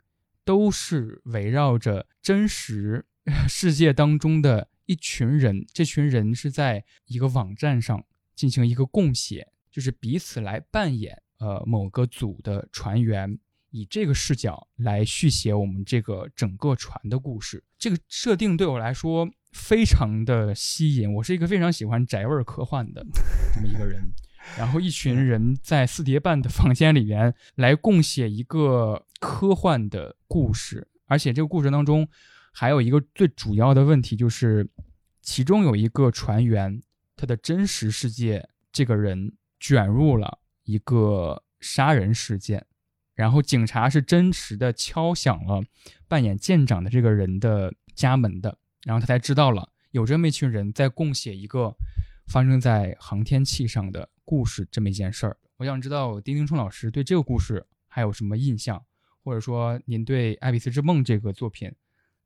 [0.45, 3.07] 都是围绕着真实
[3.49, 8.05] 世界当中的一群人，这群人是在一个网站上
[8.35, 13.39] 进行一个共写，就是彼此来扮演呃某个组的船员，
[13.71, 17.63] 以这个视角来续写我们这个整个船的故事。
[17.79, 23.05] 这个设定对我来说非常的吸引，我是一个非常喜欢宅味儿科幻的
[23.55, 24.03] 这么一个人。
[24.57, 32.09] 然后一群人在四叠半的房间里面来共写一个科幻的故事，而且这个故事当中
[32.53, 34.69] 还有一个最主要的问题，就是
[35.21, 36.81] 其中有一个船员，
[37.17, 42.65] 他的真实世界这个人卷入了一个杀人事件，
[43.17, 45.65] 然后警察是真实的敲响了
[46.07, 51.75] 扮演舰长的这个人的家门的，然后他才知道了有这么一群人在共写一个
[52.29, 54.09] 发生在航天器上的。
[54.29, 58.85] 故事这么一件事儿，我想知道丁丁冲老师对这个故事还有什么印象，
[59.23, 61.73] 或者说您对《爱丽丝之梦》这个作品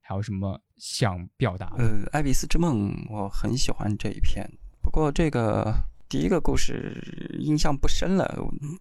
[0.00, 1.84] 还有什么想表达的？
[1.84, 4.50] 呃，《爱丽丝之梦》我很喜欢这一篇，
[4.80, 5.74] 不过这个
[6.10, 7.00] 第一个故事
[7.38, 8.28] 印象不深了。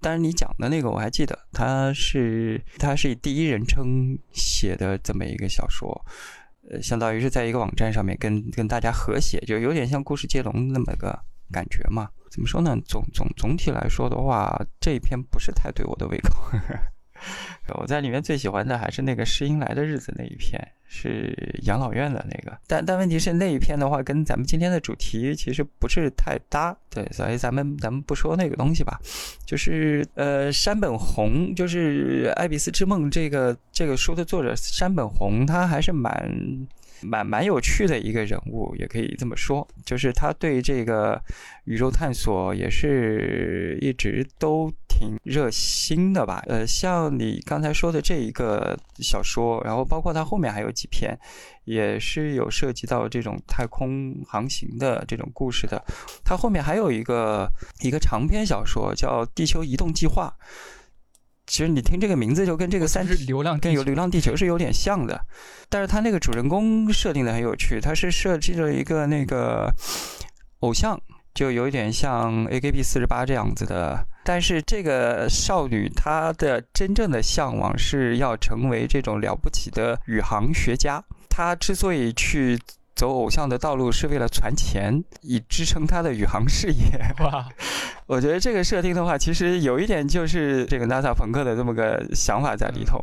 [0.02, 5.90] 但是你讲的那个我还记得，他是他是以第一人称写的这么一个小说，
[6.72, 11.18] 呃，相当于是在一个网站上面跟跟大家合写，就有点像故事接龙那么个
[11.52, 12.10] 感觉嘛。
[12.32, 12.76] 怎么说呢？
[12.84, 16.34] 总总总体来说的话，这一篇不是太对我的胃口。
[16.52, 16.80] 呵呵
[17.80, 22.58] 我在里面最喜欢的还是那个诗音来的日子那一篇，是养老院的那个。
[22.68, 26.76] 但但问题是那一篇的话，跟咱们今天的主题其实不是太搭。
[26.90, 29.00] 对，所以咱们咱们不说那个东西吧。
[29.46, 36.68] 就是呃，山本弘，就是《爱丽丝之梦》这个这个书的作者山本弘，他还是蛮。
[37.02, 41.18] 蛮蛮有趣的一个人物，也可以这么说，就是他对这个
[41.64, 46.44] 宇宙探索也是一直都挺热心的吧。
[46.48, 51.18] 呃，像你刚才说的这一个小说，然后包括它后面还有几篇，
[51.64, 55.82] 也是有涉及到这种太空航行的这种故事的。
[56.26, 57.50] 它后面还有一个
[57.82, 60.34] 一个长篇小说叫《地球移动计划》。
[61.48, 65.20] 其实你听这个名字就跟这个三是流浪跟有流浪地球是有点像的，
[65.68, 69.74] 但是他那个主人公设定的很有趣，他是设计了一个那个
[70.60, 71.02] 偶像，
[71.34, 82.60] 就有一点像 AKB 四十八这样子的，但是这个少女她的真正的向往是要成为这种了不起的宇航学家，她之所以去。
[82.96, 87.00] 走偶像的道路是为了攒钱，以支撑她的宇航事业。
[87.24, 87.48] 哇，
[88.08, 93.02] 我觉得这个设定的话，其实有一点就是这个 NASA 朋克的这么个想法在里头。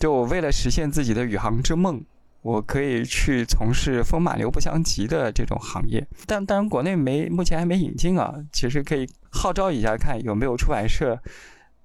[0.00, 2.02] 就我为了实现自己的宇航之梦，
[2.40, 6.02] 我可以去从事风马牛不相及的这种行业。
[6.24, 8.32] 但当然，国内没目前还没引进啊。
[8.50, 9.06] 其实可以
[9.36, 11.16] 号召一下，看有没有出版社。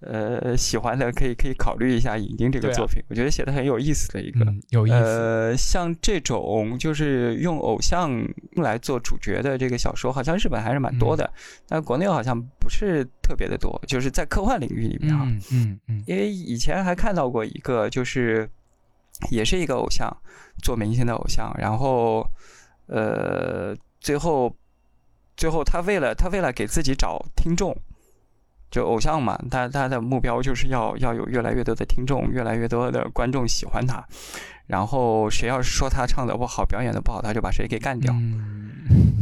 [0.03, 4.95] 呃，喜欢的可以可以考虑一下引进这个作品，我觉得写的很有意思的一个，有意思。
[4.95, 8.11] 呃，像这种就是用偶像
[8.55, 11.31] 来做主角的这个小说，好像日本还是蛮多的，
[11.67, 15.21] 但国内好像不是特别的多，就是在科幻领域里面啊，
[15.51, 18.49] 嗯嗯，因为以前还看到过一个，就是
[19.29, 20.11] 也是一个偶像
[20.63, 22.27] 做明星的偶像，然后
[22.87, 24.51] 呃，最后
[25.41, 27.75] 最后他为了他为了给自己找听众。
[28.69, 34.01] 就偶像嘛，他他的目标就是要要有越来越多的听众，越来越多的观众喜欢他。
[34.67, 38.13] 然后谁要是说他唱的不好，表演的不好，他就把谁给干掉。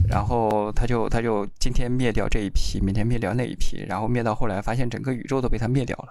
[0.10, 6.10] 然后他就他就今天灭掉这一批，明天灭掉那一批，然后灭到后来发现整个宇宙都被他灭掉了。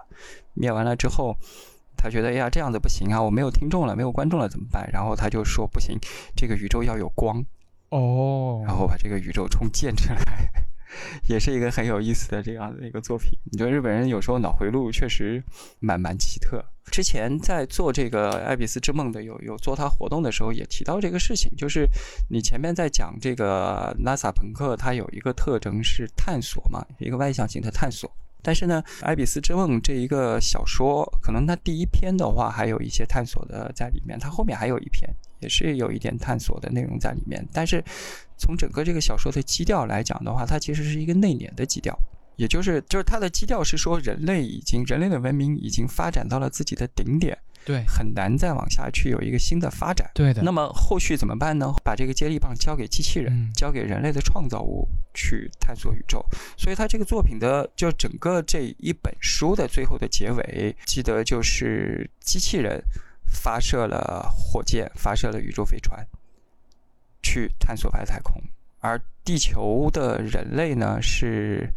[0.55, 1.37] 灭完了之后，
[1.97, 4.91] 他觉得哎呀这样子不行啊，我没有听众了，没有观众了怎么办？
[4.93, 5.97] 然后他就说不行，
[6.35, 7.45] 这个宇宙要有光
[7.91, 10.19] 哦，然后把这个宇宙重建起来。
[11.29, 13.39] 也是一个很有意思的这样的一个作品。
[13.45, 15.41] 你觉得日本人有时候脑回路确实
[15.81, 16.65] 蛮蛮奇特。
[16.91, 21.87] 之前在做这个《爱比斯之梦》的有有做他活动的时候，也提到这个事情，就是
[22.31, 28.11] 你前面在讲这个拉萨朋克，它有一个特征是探索嘛，一个外向型的探索。
[28.43, 35.09] 但是呢，《爱比斯之梦》这一个小说，可能它第一篇的话还有一些探索的在里面，它后面还有一篇
[35.41, 37.47] 也是有一点探索的内容在里面。
[37.53, 37.83] 但是
[38.37, 41.99] 从整个这个小说的基调来讲的话，它其实是一个内敛的基调，
[42.37, 47.37] 也就是就是它的基调是说人类已经人类的文明已经发展到了自己的顶点。
[47.65, 50.09] 对，很难再往下去有一个新的发展。
[50.15, 50.41] 对的。
[50.43, 51.75] 那么后续怎么办呢？
[51.85, 56.25] 把这个接力棒交给机器人，交给人类的创造物去探索宇宙。
[56.57, 62.81] 所以他这个作品的就整个这一本书的最后的结尾，记得就是机器人
[63.27, 66.07] 发射了火箭，发射了宇宙飞船，
[67.21, 68.41] 去探索外太空，
[68.79, 71.69] 而地球的人类呢是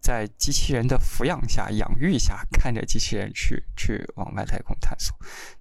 [0.00, 5.14] 在机器人的抚养下、养育下，看着机器人去去往外太空探索，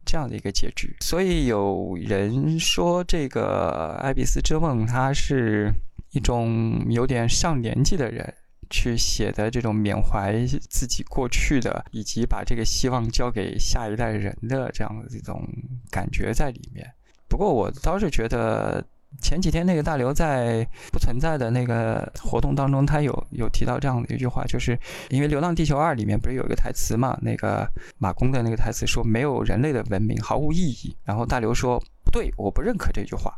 [0.05, 0.95] 这样的一个结局。
[1.01, 5.73] 所以有人说，这个《爱丽丝之梦》它是
[6.17, 8.33] 一种有点上年纪的人
[8.71, 15.47] 去写的这种缅怀自己过去的，以及把这个希望交给下一代人的这样的一种
[15.91, 16.85] 感觉在里面。
[17.27, 18.83] 不过我倒是觉得。
[19.21, 24.77] 前几天那个大刘在不存在的那个活动当中，他有有提到这样的一句话，就是
[25.09, 27.17] 因为《流浪地球二》里面不是有一个台词嘛？
[27.21, 27.65] 那个
[27.97, 33.33] 马工的那个台词说：“没有人类的文明毫无意义。”然后大刘说：“不对，我不认可这句话。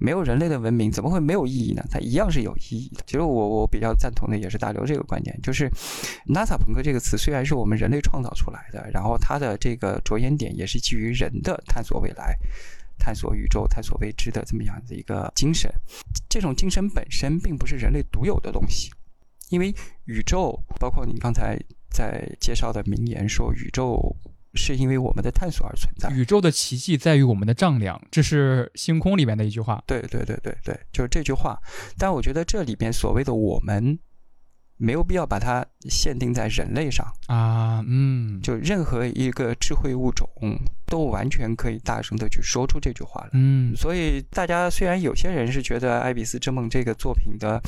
[0.00, 1.84] 没有人类的文明怎么会没有意义呢？
[1.90, 5.70] 它一样是有意义的。”其实我我比较赞同的也是大刘这个观点，就是
[6.26, 12.36] “NASA 朋克”这个词虽然是我们人类创造出来的，然后它的这个着眼点也是基于人的探索未来。
[13.02, 15.72] 探索宇宙、探索未知的这么样的一个精神，
[16.28, 18.90] 这种精神本身并不是人类独有的东西，
[19.48, 19.74] 因为
[20.04, 21.58] 宇宙，包括你刚才
[21.90, 24.14] 在介绍的名言说，宇宙
[24.54, 26.10] 是因为我们的探索而存在。
[26.10, 29.82] 宇宙的奇迹在于我们的丈量，这是星空里面的一句话。
[29.86, 31.58] 对对对对对，就是这句话。
[31.98, 33.98] 但我觉得这里边所谓的我们。
[34.82, 40.26] 没有必要把它限定在人类上啊，嗯，就任何一个智慧物种
[40.86, 47.60] 都完全可以大声的去说出这句话来，嗯，所以大家虽然有些人是觉得《爱比斯之梦》这个作品的，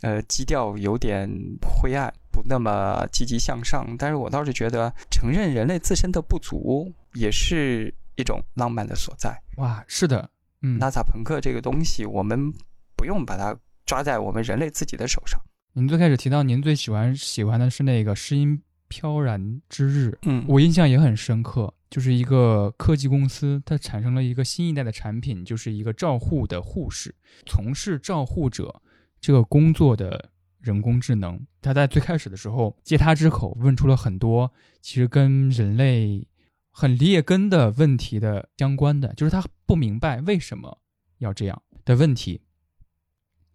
[0.00, 1.30] 呃，基调有点
[1.60, 9.36] 灰暗，不那么积极向上，但是我倒是觉得承认人类自身的不足也是一种浪漫的所在。
[9.56, 10.30] 哇，是的，
[10.62, 12.52] 嗯，纳萨朋克这个东西，我们
[12.96, 15.40] 不用把它抓在我们人类自己的手上。
[15.72, 27.14] 您最开始提到您最喜欢喜欢的是那个《诗音飘然之日》，嗯，我印象也很深刻，就是一个科技公司，它产生了一个新一代的产品，就是一个照护的护士，
[27.46, 28.80] 从事照护者
[29.20, 30.30] 这个工作的
[30.68, 36.28] 人工智能，他在最开始的时候借他之口问出了很多其实跟人类
[36.70, 40.78] 很劣根的问题的相关的，就是他不明白为什么
[41.18, 42.42] 要这样的问题，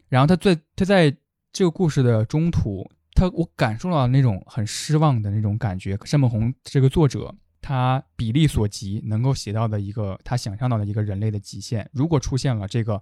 [0.10, 1.16] 然后他最他在。
[1.56, 5.96] 这个故事的中途，他我感受到那种很失望的那种感觉。
[6.04, 7.32] 山本宏这个作者，
[7.62, 13.00] 他比例所及能够写到的一个他想象到的一个人类的极限，如果出现了这个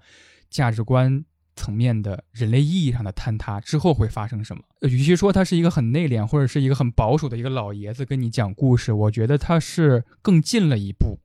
[0.50, 1.24] 价值观
[1.56, 4.64] 层面的人类意义上的坍塌之后会发生什么？
[4.82, 11.20] 与其说他是一个很内敛或者是一个很保守的一个老爷子跟你讲故事，我觉得他是更进了一步，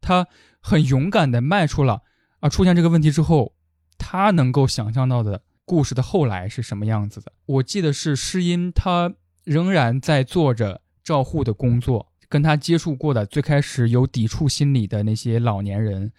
[0.00, 0.26] 他
[0.60, 2.02] 很勇敢的迈出了
[2.40, 3.54] 啊，出现这个问题之后，
[3.96, 5.42] 他能够想象到的。
[5.68, 7.30] 故事的后来是什么样子的？
[7.44, 9.12] 我记得是诗音，他
[9.44, 12.10] 仍然在做着照护的工作。
[12.26, 16.10] 跟他接触过的最开始有抵触心理的那些老年人，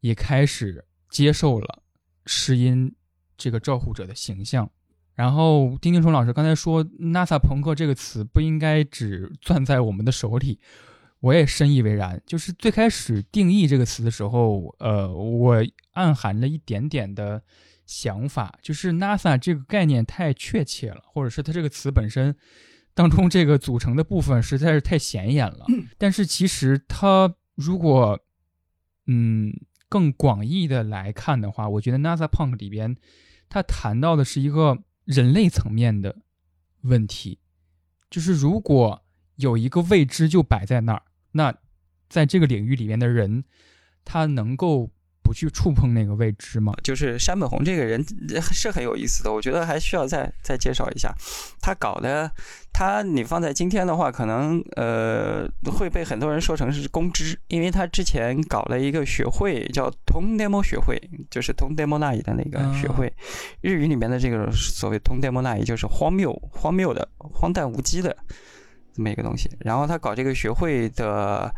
[0.00, 1.84] 也开始接受了
[2.24, 2.92] 诗音
[3.36, 4.70] 这个照护者的形象。
[5.14, 10.60] 然后丁丁虫老师刚才说 “NASA 朋克”这个词不应该只攥在我们的手里，
[11.20, 12.22] 我也深以为然。
[12.26, 15.56] 就是最开始定义这个词的时候，呃，我
[15.92, 17.42] 暗含了一点点的。
[17.86, 22.34] 想法就是 NASA 这个概念太确切了，或者是它这个词本身
[22.94, 25.64] 当中这个组成的部分实在是太显眼了。
[25.96, 28.18] 但是其实它如果
[29.06, 29.52] 嗯
[29.88, 32.96] 更广义的来看的话，我觉得 NASA Punk 里边
[33.48, 36.16] 他谈到的是一个人类层面的
[36.82, 37.38] 问题，
[38.10, 39.04] 就是如果
[39.36, 41.02] 有一个未知就摆在那儿，
[41.32, 41.54] 那
[42.08, 43.44] 在这个领域里面的人
[44.04, 44.90] 他能够。
[45.26, 46.72] 不去触碰那个未知吗？
[46.84, 48.00] 就是山本宏这个人
[48.54, 51.12] 是很有意思的，我觉得还需要再再介绍一下。
[51.60, 52.30] 他搞的，
[52.72, 60.96] 他你放在今天的话，可能呃会被很多人说成是公知，因为他之前搞了一个学会叫“通 demo 学会”，
[61.28, 63.12] 就是“通 demo 那的那个学会。
[63.62, 68.16] 日语里面的这个所谓“通 demo 那就是荒谬、荒谬的、荒诞无稽的
[68.94, 69.50] 这么一个东西。
[69.58, 71.52] 然后他搞这个学会的。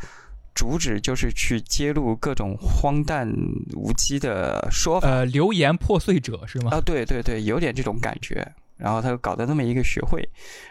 [0.59, 3.33] 主旨就是去揭露各种荒诞
[3.77, 6.73] 无稽的说法，呃，流言破碎者是吗？
[6.73, 8.45] 啊，对对对，有点这种感觉。
[8.77, 10.19] 然后他搞的那么一个学会，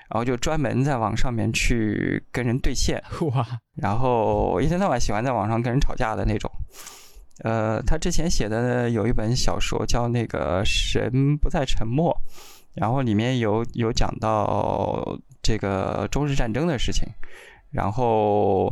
[0.09, 3.01] 然后就专门在网上面去跟人对线，
[3.31, 3.47] 哇！
[3.75, 6.51] 然后一天到晚喜欢在网上跟人吵架的那种。
[7.45, 12.11] 呃，他之前写的有一本小说叫那个《神不再沉默》，
[12.73, 17.07] 然后里面有有讲到这个中日战争的事情，
[17.71, 18.69] 然后。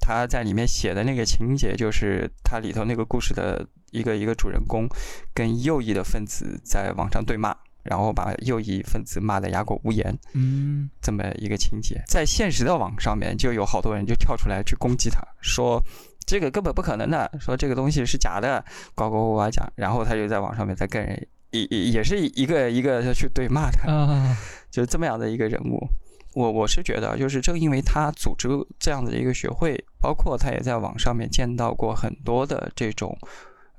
[0.00, 4.88] 他在里面写的那个情节，就是他里头那个故事的一个一个主人公，
[5.34, 15.80] 跟右翼的分子在网上对骂，然后把右翼分子骂得哑口无言，嗯，这么一个情节，在现实的网上面就有好多人就跳出来去攻击他，说
[16.26, 18.64] 这个根本不可能的，说这个东西是假的，
[18.94, 24.36] 呱呱呱呱讲，然后他就在网上面再跟人也也也是一个一个要去对骂他，啊，
[24.70, 25.86] 就是这么样的一个人物。
[26.34, 28.48] 我我是觉得，就是正因为他组织
[28.78, 33.16] 这样的一个学会，包括他也在网上面见到过很多的这种。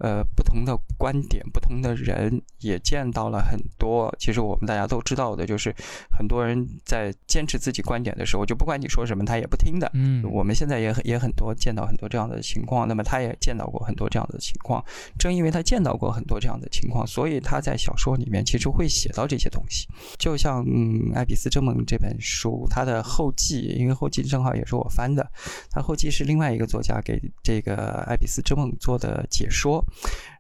[0.02, 4.12] 呃，不同的观点，不同的人，也见到了很多。
[4.18, 5.72] 其实我们大家都知道的，就是
[6.10, 9.90] 很多人在坚持自己观点的时候，就不管你说什么，他也不听的。
[9.94, 12.88] 嗯，我们现在也很也很多见到很多这样的情况。
[12.88, 14.84] 那么他也见到过很多这样的情况。
[15.20, 19.88] 正因为他见到过很多这样的情况，所以他在小说里面其实会写到这些东西。
[20.18, 25.30] 就像嗯《爱比斯之梦》这本书，它的后记，因为后记正好也是我翻的，
[25.70, 27.76] 它后记是另外一个作家给这个
[28.10, 29.86] 《爱比斯之梦》做的解说。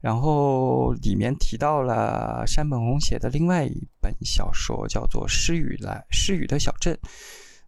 [0.01, 6.93] 然后里面提到了山本宏写的另外一本小说，叫做《失语来失语的小镇》。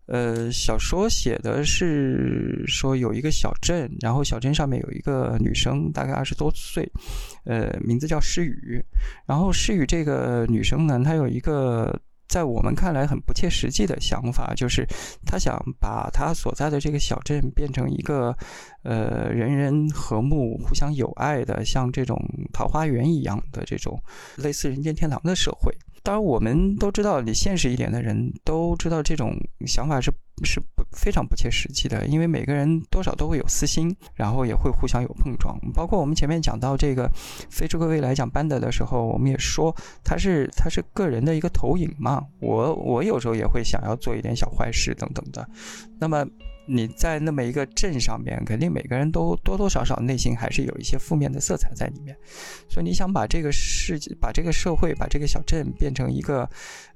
[0.05, 6.91] 呃，小说写的是说有一个小镇，然后小镇上面有一个女生，大概二十多岁，
[7.45, 8.83] 呃，名字叫诗雨。
[9.25, 11.99] 然后诗雨这个女生呢，她有一个。
[12.27, 14.85] 在我们看来很不切实际的想法，就是
[15.25, 18.35] 他想把他所在的这个小镇变成一个，
[18.83, 22.17] 呃，人人和睦、互相友爱的，像这种
[22.51, 24.01] 桃花源一样的这种
[24.37, 25.71] 类似人间天堂的社会。
[26.03, 29.33] 当然，我们都知道，你现实一点的人都知道，这种
[29.65, 30.11] 想法是
[30.43, 35.57] 是不非常不切实际的，因为每个人多少都会有私心，然后也会互相有碰撞。
[35.73, 37.09] 包括我们前面讲到这个
[37.49, 39.73] 非洲各未来讲班德的时候，我们也说
[40.03, 42.21] 他是他是个人的一个投影嘛。
[42.41, 45.47] 我我有时候也会想要做一点小坏事等等的，
[45.99, 46.27] 那么。
[46.65, 52.15] 你在那么一个镇上面，肯定每个人都多多少少内心还是有一些负面的色彩在里面，
[52.69, 56.49] 所以你想把这个世界、把这个社会、把这个小镇变成一个，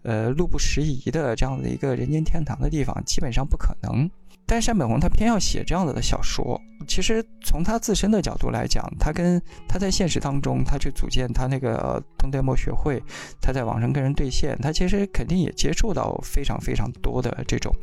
[0.04, 4.10] 呃，路不拾遗的这样的一个人间天堂的地方，基本上不可能。
[4.50, 13.04] 但山本宏他偏要写这样子的小说，其实从他自身的角度来讲，他跟他在现实当中，他去组建他那个通电墨学会，
[13.42, 17.76] 他在网上跟人对线，他其实肯定也接触到非常非常多的这种，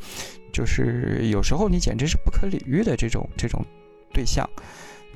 [0.51, 3.63] 就是有时候你简直是不可理喻的这种这种
[4.11, 4.49] 对象，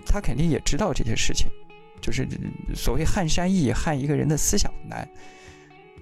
[0.06, 1.48] 他肯定也知道这些事情，
[2.00, 2.28] 就是
[2.76, 5.10] 所谓撼山易，撼一个人的思想难。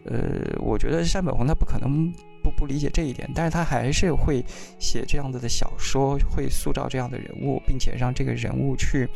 [0.03, 2.13] 呃，我觉得山本宏他不可能。
[2.51, 4.43] 不理解这一点，但是他还是会
[4.79, 9.07] 写这样子的小说，会塑造这样的人物，并且让这个人物去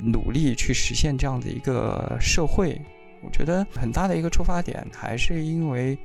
[0.00, 2.80] 努力去实现这样的一个社会。
[3.22, 5.98] 我觉得很大的一个出发点，还是因为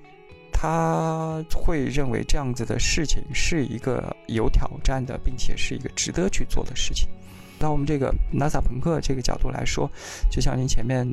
[0.51, 7.07] 他会认为这样子的事情是一个有挑战的，并且是一个值得去做的事情。
[7.59, 9.89] 那我们这个 NASA 朋克这个角度来说，
[10.29, 11.07] 就像您前面。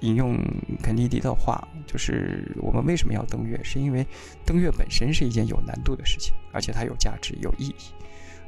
[0.00, 0.38] 引用
[0.82, 3.58] 肯尼迪的话，就是我们为什么要登月？
[3.64, 4.06] 是因为
[4.44, 7.74] 登月本身是一件有难度的事情，而且它有价值、有意义。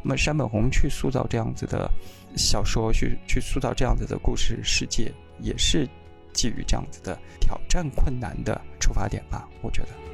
[0.03, 1.91] 那么山本宏去塑造这样子的
[2.37, 5.89] 小说，去去塑造这样子的故事世界，也是
[6.33, 9.49] 基于这样子的挑战困难的出发点吧？
[9.63, 10.08] 我觉得。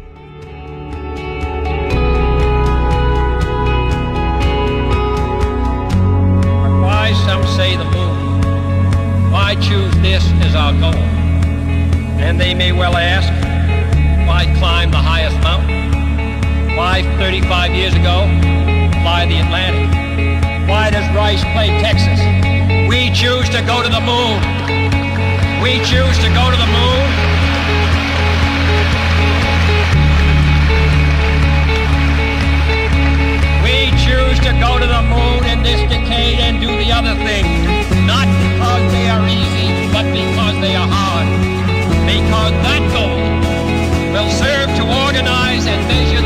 [12.55, 13.27] they may well ask,
[14.29, 15.91] why climb the highest mountain?
[16.77, 18.31] Why 35 years ago,
[19.03, 19.91] fly the Atlantic?
[20.69, 22.21] Why does Rice play Texas?
[22.89, 24.39] We choose to go to the moon.
[25.63, 27.03] We choose to go to the moon.
[33.67, 37.45] We choose to go to the moon in this decade and do the other thing.
[38.07, 41.04] Not because they are easy, but because they are hard
[42.51, 43.21] that goal
[44.13, 46.24] will serve to organize and measure